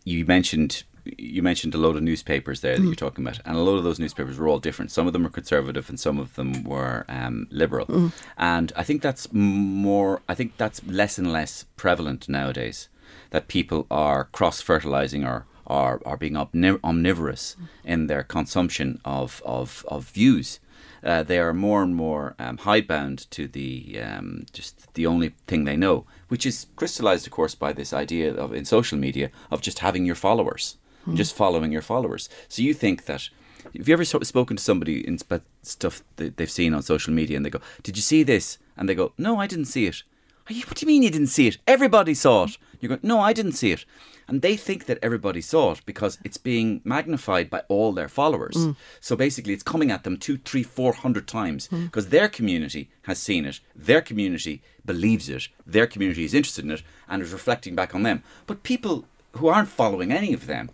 [0.04, 0.84] you mentioned
[1.18, 2.96] you mentioned a load of newspapers there that you're mm.
[2.96, 4.90] talking about, and a lot of those newspapers were all different.
[4.90, 7.86] Some of them were conservative, and some of them were um, liberal.
[7.86, 8.12] Mm.
[8.36, 10.22] And I think that's more.
[10.28, 12.88] I think that's less and less prevalent nowadays.
[13.30, 17.68] That people are cross fertilizing or are are being omni- omnivorous mm.
[17.84, 20.60] in their consumption of of, of views.
[21.04, 25.64] Uh, they are more and more um, hidebound to the um, just the only thing
[25.64, 29.60] they know, which is crystallized, of course, by this idea of in social media of
[29.60, 30.76] just having your followers,
[31.14, 32.28] just following your followers.
[32.48, 33.28] So you think that
[33.76, 35.18] have you ever spoken to somebody in
[35.62, 38.88] stuff that they've seen on social media and they go, "Did you see this?" and
[38.88, 40.02] they go, "No, I didn't see it."
[40.48, 41.58] "Are you- What do you mean you didn't see it?
[41.66, 42.58] Everybody saw it.
[42.80, 43.84] You go, "No, I didn't see it,"
[44.28, 48.56] and they think that everybody saw it because it's being magnified by all their followers.
[49.00, 53.18] So basically, it's coming at them two, three, four hundred times because their community has
[53.18, 57.74] seen it, their community believes it, their community is interested in it, and is reflecting
[57.74, 58.22] back on them.
[58.46, 60.70] But people who aren't following any of them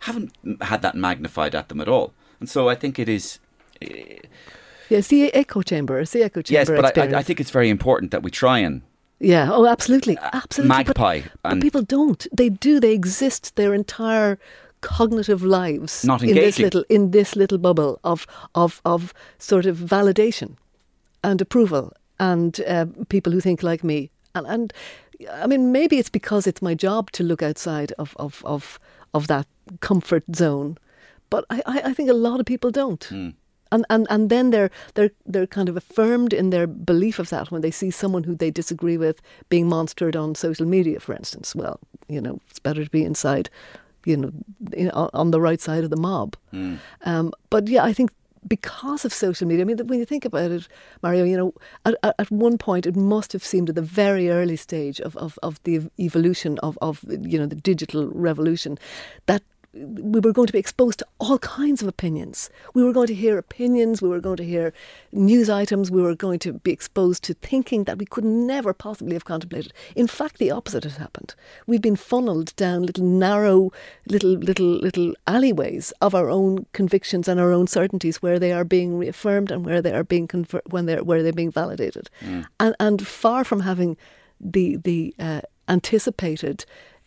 [0.00, 0.32] haven't
[0.62, 2.12] had that magnified at them at all.
[2.40, 3.38] And so I think it is.
[3.82, 4.18] eh,
[4.88, 6.04] Yeah, the echo chamber.
[6.04, 6.58] The echo chamber.
[6.60, 8.82] Yes, but I, I, I think it's very important that we try and
[9.18, 9.50] Yeah.
[9.50, 10.76] Oh, absolutely, absolutely.
[10.76, 12.26] Magpie But, and people don't.
[12.36, 12.80] They do.
[12.80, 14.38] They exist their entire
[14.82, 19.78] cognitive lives Not in this little in this little bubble of of of sort of
[19.78, 20.56] validation
[21.24, 24.10] and approval and uh, people who think like me.
[24.34, 24.72] And and
[25.42, 28.78] I mean, maybe it's because it's my job to look outside of of of,
[29.12, 29.46] of that
[29.80, 30.76] comfort zone.
[31.30, 33.04] But I, I I think a lot of people don't.
[33.04, 33.30] Hmm.
[33.72, 37.50] And, and and then they're they're they're kind of affirmed in their belief of that
[37.50, 41.54] when they see someone who they disagree with being monstered on social media, for instance.
[41.54, 43.50] Well, you know, it's better to be inside,
[44.04, 44.30] you know,
[45.14, 46.36] on the right side of the mob.
[47.04, 48.10] Um, but yeah, I think
[48.48, 50.68] because of social media, I mean, when you think about it,
[51.02, 51.52] Mario, you know,
[51.84, 55.16] at, at- at one point it must have seemed at the very early stage of,
[55.16, 58.78] of, of the evolution of, of, you know, the digital revolution
[59.26, 59.42] that
[59.76, 62.50] we were going to be exposed to all kinds of opinions.
[62.74, 64.72] We were going to hear opinions, we were going to hear
[65.12, 69.14] news items, we were going to be exposed to thinking that we could never possibly
[69.14, 69.72] have contemplated.
[69.94, 71.34] In fact, the opposite has happened.
[71.66, 73.70] We've been funneled down little narrow,
[74.08, 78.64] little, little, little alleyways of our own convictions and our own certainties where they are
[78.64, 82.08] being reaffirmed and where they are being confer- when they're where they're being validated.
[82.60, 83.96] And and far from having
[84.40, 86.64] the the uh, anticipated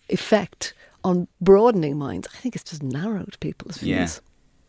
[0.09, 4.21] effect on broadening minds, I think it's just narrowed people's views.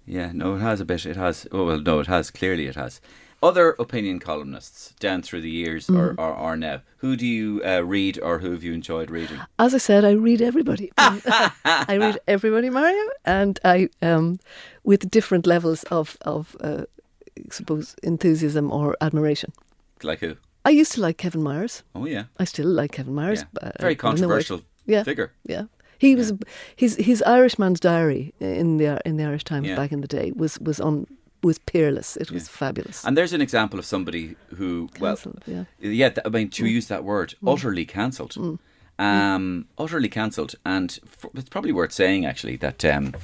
[0.07, 0.23] Yeah.
[0.23, 1.07] Yeah, no, it has a bit.
[1.07, 1.47] It has.
[1.53, 2.31] Oh, well, no, it has.
[2.31, 3.01] Clearly, it has.
[3.43, 7.81] Other opinion columnists down through the years or, or, or now, who do you uh,
[7.85, 9.39] read or who have you enjoyed reading?
[9.59, 10.91] As I said, I read everybody.
[10.99, 14.41] I read everybody, Mario, and I, um,
[14.85, 16.85] with different levels of of, uh,
[17.39, 19.53] I suppose, enthusiasm or admiration.
[20.03, 20.37] Like who?
[20.65, 21.83] I used to like Kevin Myers.
[21.95, 22.25] Oh, yeah.
[22.39, 23.41] I still like Kevin Myers.
[23.41, 23.49] yeah.
[23.53, 25.05] but, uh, Very controversial Yeah.
[25.05, 25.31] figure.
[25.47, 25.65] Yeah,
[26.01, 26.33] he was
[26.77, 29.77] his his Irishman's Diary in the in the Irish Times Yeah.
[29.77, 31.07] back in the day was was on
[31.43, 32.17] was peerless.
[32.17, 33.05] It was fabulous.
[33.05, 35.65] And there's an example of somebody who, well, Cancelled, yeah.
[35.79, 38.37] yeah, th- I mean, to use that word, utterly cancelled.
[38.99, 40.55] Um, utterly cancelled.
[40.65, 40.99] And
[41.35, 43.15] it's probably worth saying, actually, that, um,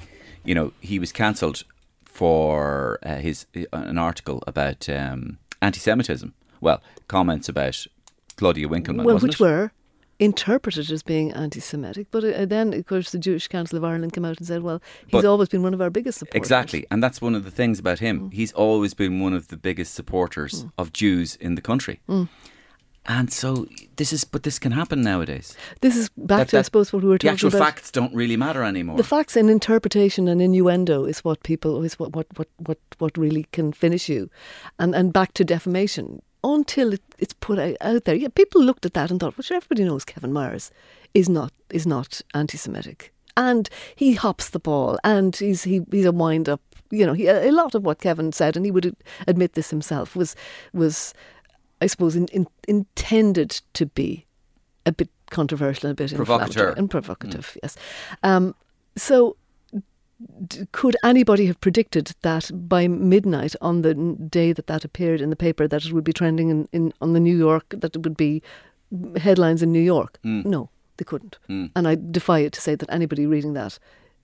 [0.44, 1.64] you know, he was cancelled
[2.04, 6.32] for uh, his uh, an article about um, anti Semitism.
[6.60, 7.86] Well, comments about
[8.38, 9.04] Claudia Winkleman.
[9.04, 9.40] well, which it?
[9.40, 9.70] were
[10.18, 14.24] interpreted as being anti-Semitic, but uh, then, of course, the Jewish Council of Ireland came
[14.24, 17.02] out and said, "Well, he's But- always been one of our biggest supporters." Exactly, and
[17.02, 18.20] that's one of the things about him.
[18.20, 18.32] Mm.
[18.32, 20.72] He's always been one of the biggest supporters mm.
[20.78, 22.00] of Jews in the country.
[22.08, 22.28] Mm.
[23.08, 25.56] And so this is, but this can happen nowadays.
[25.80, 27.40] This is back That- to, I suppose, what we were talking about.
[27.40, 27.74] The actual about.
[27.74, 28.96] facts don't really matter anymore.
[28.96, 33.16] The facts and interpretation and innuendo is what people is what what what what, what
[33.16, 34.28] really can finish you,
[34.78, 36.20] and and back to defamation
[36.54, 38.14] until it, it's put out, out there.
[38.14, 40.70] Yeah, people looked at that and thought, well, sure, everybody knows Kevin Myers
[41.14, 46.12] is not is not anti-Semitic, and he hops the ball, and he's he, he's a
[46.12, 46.60] wind up.
[46.90, 50.14] You know, he, a lot of what Kevin said, and he would admit this himself,
[50.14, 50.36] was
[50.72, 51.14] was,
[51.80, 54.24] I suppose, in, in, intended to be
[54.84, 56.74] a bit controversial, and a bit Provocateur.
[56.76, 57.56] and provocative.
[57.62, 57.76] Yes.
[58.22, 58.54] Um,
[58.96, 59.36] so,
[60.72, 65.36] could anybody have predicted that by midnight on the day that that appeared in the
[65.36, 68.16] paper that it would be trending in, in on the New York that it would
[68.16, 68.42] be
[68.94, 70.18] mm, headlines in New York?
[70.24, 70.44] Mm.
[70.46, 71.38] No, they couldn't.
[71.48, 71.70] Mm.
[71.76, 73.78] And I defy it to say that anybody reading that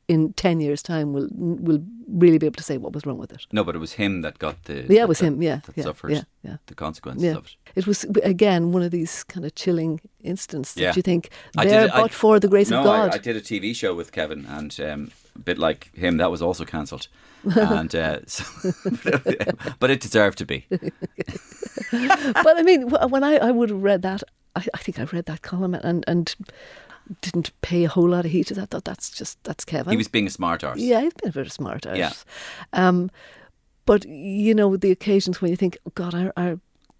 [0.09, 3.33] in ten years' time will will really be able to say what was wrong with
[3.33, 3.47] it.
[3.53, 4.75] no, but it was him that got the.
[4.75, 5.43] Yeah, that- it was that- him.
[5.43, 6.57] Yeah, that yeah, suffered yeah, yeah.
[6.67, 7.57] the consequences Yeah, of it.
[7.77, 10.89] it was again one of these kind of chilling instances Yeah.
[10.89, 13.11] that you think I did there, it- I- but for the grace no, of God.
[13.13, 16.31] I, I did a TV show with Kevin, and um, a bit like him, that
[16.31, 17.09] was also cancelled.
[17.57, 18.45] and uh, so,
[19.81, 20.65] but it deserved to be.
[20.71, 24.23] but I mean, when I, I would have read that,
[24.57, 26.35] I, I think I read that column and, and
[27.21, 28.71] didn't pay a whole lot of heed to that.
[28.71, 29.91] Thought that's just that's Kevin.
[29.91, 30.79] He was being a smart arse.
[30.79, 31.99] yeah, he's been a bit of smart arse.
[31.99, 32.13] Yeah.
[32.73, 33.11] Um,
[33.87, 36.57] but you know the occasions when you think, oh God, I, I,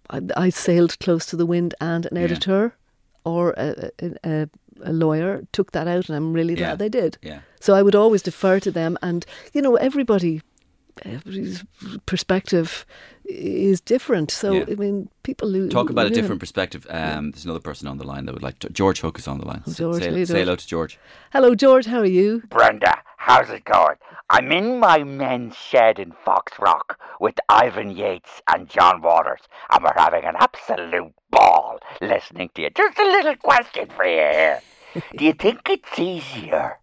[0.09, 2.23] I, I sailed close to the wind, and an Yeah.
[2.23, 2.75] editor
[3.23, 4.49] or a, a, a
[4.81, 6.75] a lawyer took that out, and I'm really glad Yeah.
[6.75, 7.17] they did.
[7.21, 7.39] Yeah.
[7.59, 10.41] So I would always defer to them, and you know, everybody,
[11.03, 11.63] everybody's
[12.05, 12.85] perspective
[13.25, 14.31] is different.
[14.31, 14.65] So Yeah.
[14.69, 16.85] I mean, people who Talk about a different perspective.
[16.89, 18.69] Um, There's another person on the line that would like to.
[18.69, 19.63] George Hook is on the line.
[19.67, 20.99] Oh, George, say, how say hello to George.
[21.31, 21.85] Hello, George.
[21.85, 22.43] How are you?
[22.49, 23.95] Brenda, how's it going?
[24.29, 29.41] I'm in my men's shed in Foxrock with Ivan Yates and John Waters,
[29.71, 32.69] and we're having an absolute ball listening to you.
[32.69, 34.61] Just a little question for you here.
[35.17, 36.79] Do you think it's easier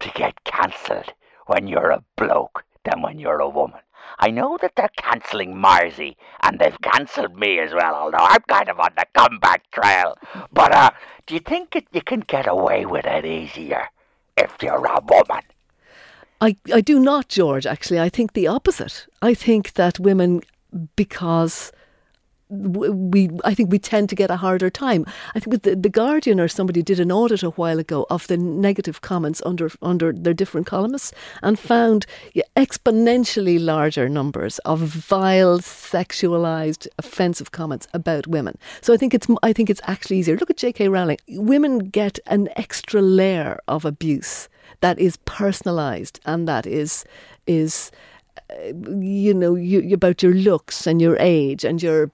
[0.00, 1.12] to get cancelled
[1.46, 3.80] when you're a bloke than when you're a woman?
[4.18, 8.68] I know that they're cancelling Marzi, and they've cancelled me as well, although I'm kind
[8.68, 10.16] of on the comeback trail.
[10.52, 10.90] But uh,
[11.26, 13.88] do you think that you can get away with it easier
[14.36, 15.44] if you're a woman?
[16.40, 18.00] I, I do not, George, actually.
[18.00, 19.06] I think the opposite.
[19.20, 20.42] I think that women,
[20.96, 21.72] because
[22.50, 25.06] we, I think we tend to get a harder time.
[25.34, 28.36] I think the, the Guardian or somebody did an audit a while ago of the
[28.36, 32.06] negative comments under under their different columnists and found
[32.56, 38.58] exponentially larger numbers of vile, sexualized, offensive comments about women.
[38.80, 40.36] So I think it's I think it's actually easier.
[40.36, 40.88] Look at J.K.
[40.88, 41.18] Rowling.
[41.28, 44.48] Women get an extra layer of abuse
[44.80, 47.04] that is personalized and that is
[47.46, 47.90] is
[48.74, 52.10] you know you, about your looks and your age and your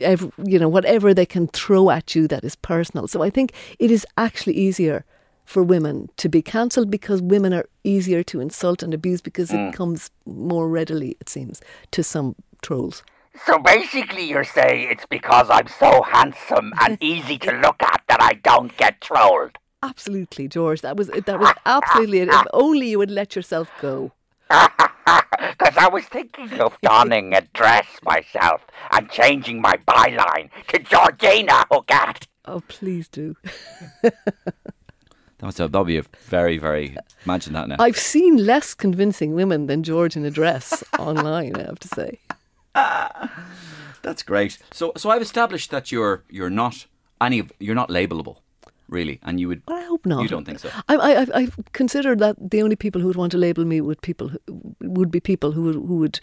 [0.00, 3.06] ev you know whatever they can throw at you that is personal.
[3.08, 5.04] So i think it is actually easier
[5.44, 9.58] for women to be cancelled because women are easier to insult and abuse because it
[9.58, 9.70] hmm.
[9.70, 11.60] comes more readily it seems
[11.90, 13.02] to some trolls.
[13.46, 18.22] So basically, you're saying it's because I'm so handsome and easy to look at that
[18.22, 19.56] I don't get trolled.
[19.82, 20.80] absolutely george.
[20.82, 22.28] That was that was absolutely it.
[22.28, 24.12] If only you would let yourself go
[25.58, 28.60] Because I was thinking of donning a dress myself
[28.92, 32.26] and changing my byline to Georgina oh Hogat.
[32.44, 33.34] oh please do
[34.02, 36.96] That was a, that'll be a very, very.
[37.24, 37.76] Imagine that now.
[37.80, 42.20] I've seen less convincing women than George in a dress online, I have to say.
[44.02, 44.58] That's great.
[44.70, 46.86] So, so I've established that you're you're not
[47.20, 48.36] any of you're not labelable,
[48.92, 49.62] really, and you would.
[49.66, 50.22] Well, I hope not.
[50.22, 50.68] You don't think so?
[50.88, 53.80] I, I, I- I consider that the only people who would want to label me
[53.80, 54.40] would people who,
[54.80, 56.20] would be people who would, who would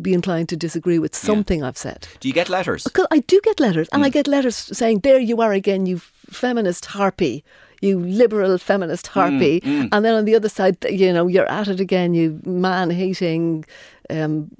[0.00, 2.08] be inclined to disagree with something I've said.
[2.20, 2.84] Do you get letters?
[2.84, 3.94] Because I do get letters, Mm.
[3.96, 5.98] and I get letters saying, "There you are again, you
[6.30, 7.44] feminist harpy."
[7.86, 11.68] You liberal feminist harpy, Mm, and then on the other side, you know, you're at
[11.68, 12.14] it again.
[12.14, 13.64] You man-hating,
[14.10, 14.50] um,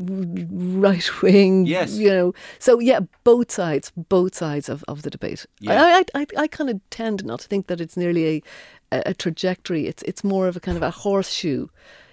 [0.80, 1.66] right wing.
[1.66, 1.98] Yes.
[1.98, 5.46] You know, so yeah, both sides, both sides of, of the debate.
[5.60, 5.82] Yeah.
[5.82, 8.42] I, I, I, I kind of tend not to think that it's nearly
[8.92, 9.86] a, a trajectory.
[9.86, 11.68] It's it's more of a kind of a horseshoe.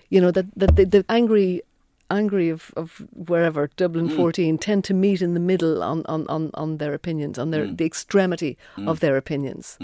[0.09, 1.61] You know that that the, the angry
[2.09, 4.15] angry of, of wherever Dublin Mm.
[4.15, 7.51] 14 tend to meet in the middle on, on, on, on their opinions on Mm.
[7.51, 9.77] their the extremity of their opinions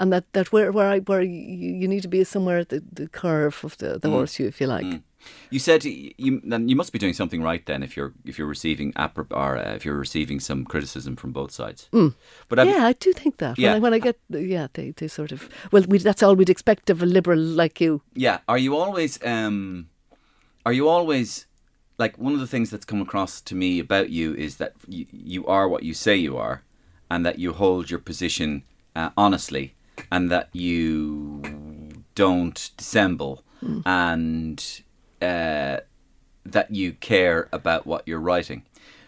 [0.00, 2.68] and that, that where where I where you, you need to be is somewhere at
[2.68, 4.00] the, the curve of the, Mm.
[4.00, 5.00] the horseshoe if you like
[5.50, 8.48] You said you then you must be doing something right then if you're if you're
[8.50, 8.92] receiving
[9.30, 11.88] or uh, if you're receiving some criticism from both sides.
[12.48, 13.72] But have yeah I do think that Yeah.
[13.74, 14.16] when, I, when I get
[14.52, 17.84] yeah they, they sort of well we, that's all we'd expect of a liberal like
[17.84, 18.38] you Yeah.
[18.46, 19.88] Are you always um
[20.64, 21.46] are you always
[21.98, 25.06] like one of the things that's come across to me about you is that you,
[25.12, 26.62] you are what you say you are
[27.10, 28.62] and that you hold your position
[28.94, 29.74] uh, honestly
[30.10, 31.42] and that you
[32.14, 33.42] don't dissemble
[33.84, 34.82] and
[35.20, 35.78] uh,
[36.44, 38.62] that you care about what you're writing.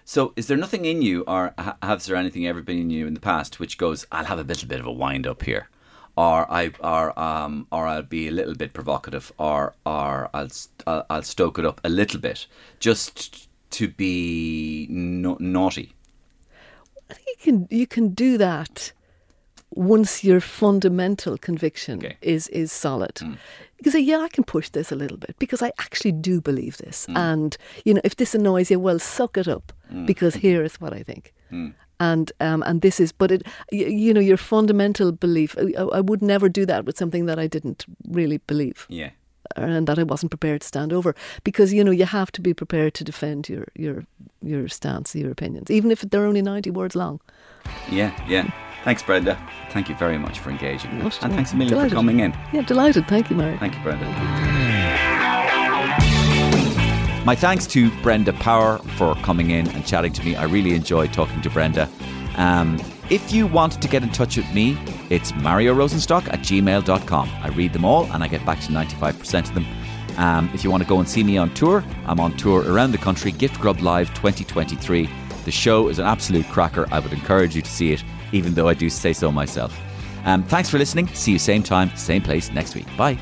[0.05, 3.07] So, is there nothing in you, or ha- has there anything ever been in you
[3.07, 5.69] in the past which goes, "I'll have a little bit of a wind up here,"
[6.17, 10.49] or I, or um, or I'll be a little bit provocative, or or I'll
[10.87, 12.47] I'll, I'll stoke it up a little bit
[12.79, 15.95] just to be no- naughty.
[17.11, 18.93] I think you can you can do that
[19.71, 22.17] once your fundamental conviction Okay.
[22.21, 23.21] is is solid.
[23.23, 26.41] You can say, yeah, I can push this a little bit because I actually do
[26.43, 27.07] believe this.
[27.07, 27.17] Hmm.
[27.17, 30.07] And you know, if this annoys you, well, suck it up hmm.
[30.07, 31.33] because here is what I think.
[31.49, 31.69] Hmm.
[32.01, 35.55] And um, and this is, but it, you, you know, your fundamental belief.
[35.59, 39.11] I, I would never do that with something that I didn't really believe Yeah.
[39.57, 42.55] and that I wasn't prepared to stand over because you know you have to be
[42.55, 44.05] prepared to defend your your
[44.43, 47.21] your stance, your opinions, even if they're only ninety words long.
[47.93, 48.51] Yeah, yeah.
[48.85, 49.37] Thanks, Brenda.
[49.73, 50.99] Thank you very much for engaging.
[51.03, 51.91] Most and thanks a million delighted.
[51.91, 52.33] for coming in.
[52.53, 53.07] Yeah, delighted.
[53.09, 53.59] Thank you, Mary.
[53.59, 54.70] Thank you, Brenda.
[57.31, 60.35] My thanks to Brenda Power for coming in and chatting to me.
[60.35, 61.89] I really enjoyed talking to Brenda.
[62.35, 62.77] Um,
[63.09, 64.77] if you want to get in touch with me,
[65.11, 67.31] it's Mario Rosenstock at gmail.com.
[67.41, 69.65] I read them all and I get back to 95% of them.
[70.17, 72.91] Um, if you want to go and see me on tour, I'm on tour around
[72.91, 75.09] the country, Gift Grub Live 2023.
[75.45, 76.89] The show is an absolute cracker.
[76.91, 78.03] I would encourage you to see it,
[78.33, 79.79] even though I do say so myself.
[80.25, 81.07] Um, thanks for listening.
[81.15, 82.89] See you same time, same place next week.
[82.97, 83.21] Bye.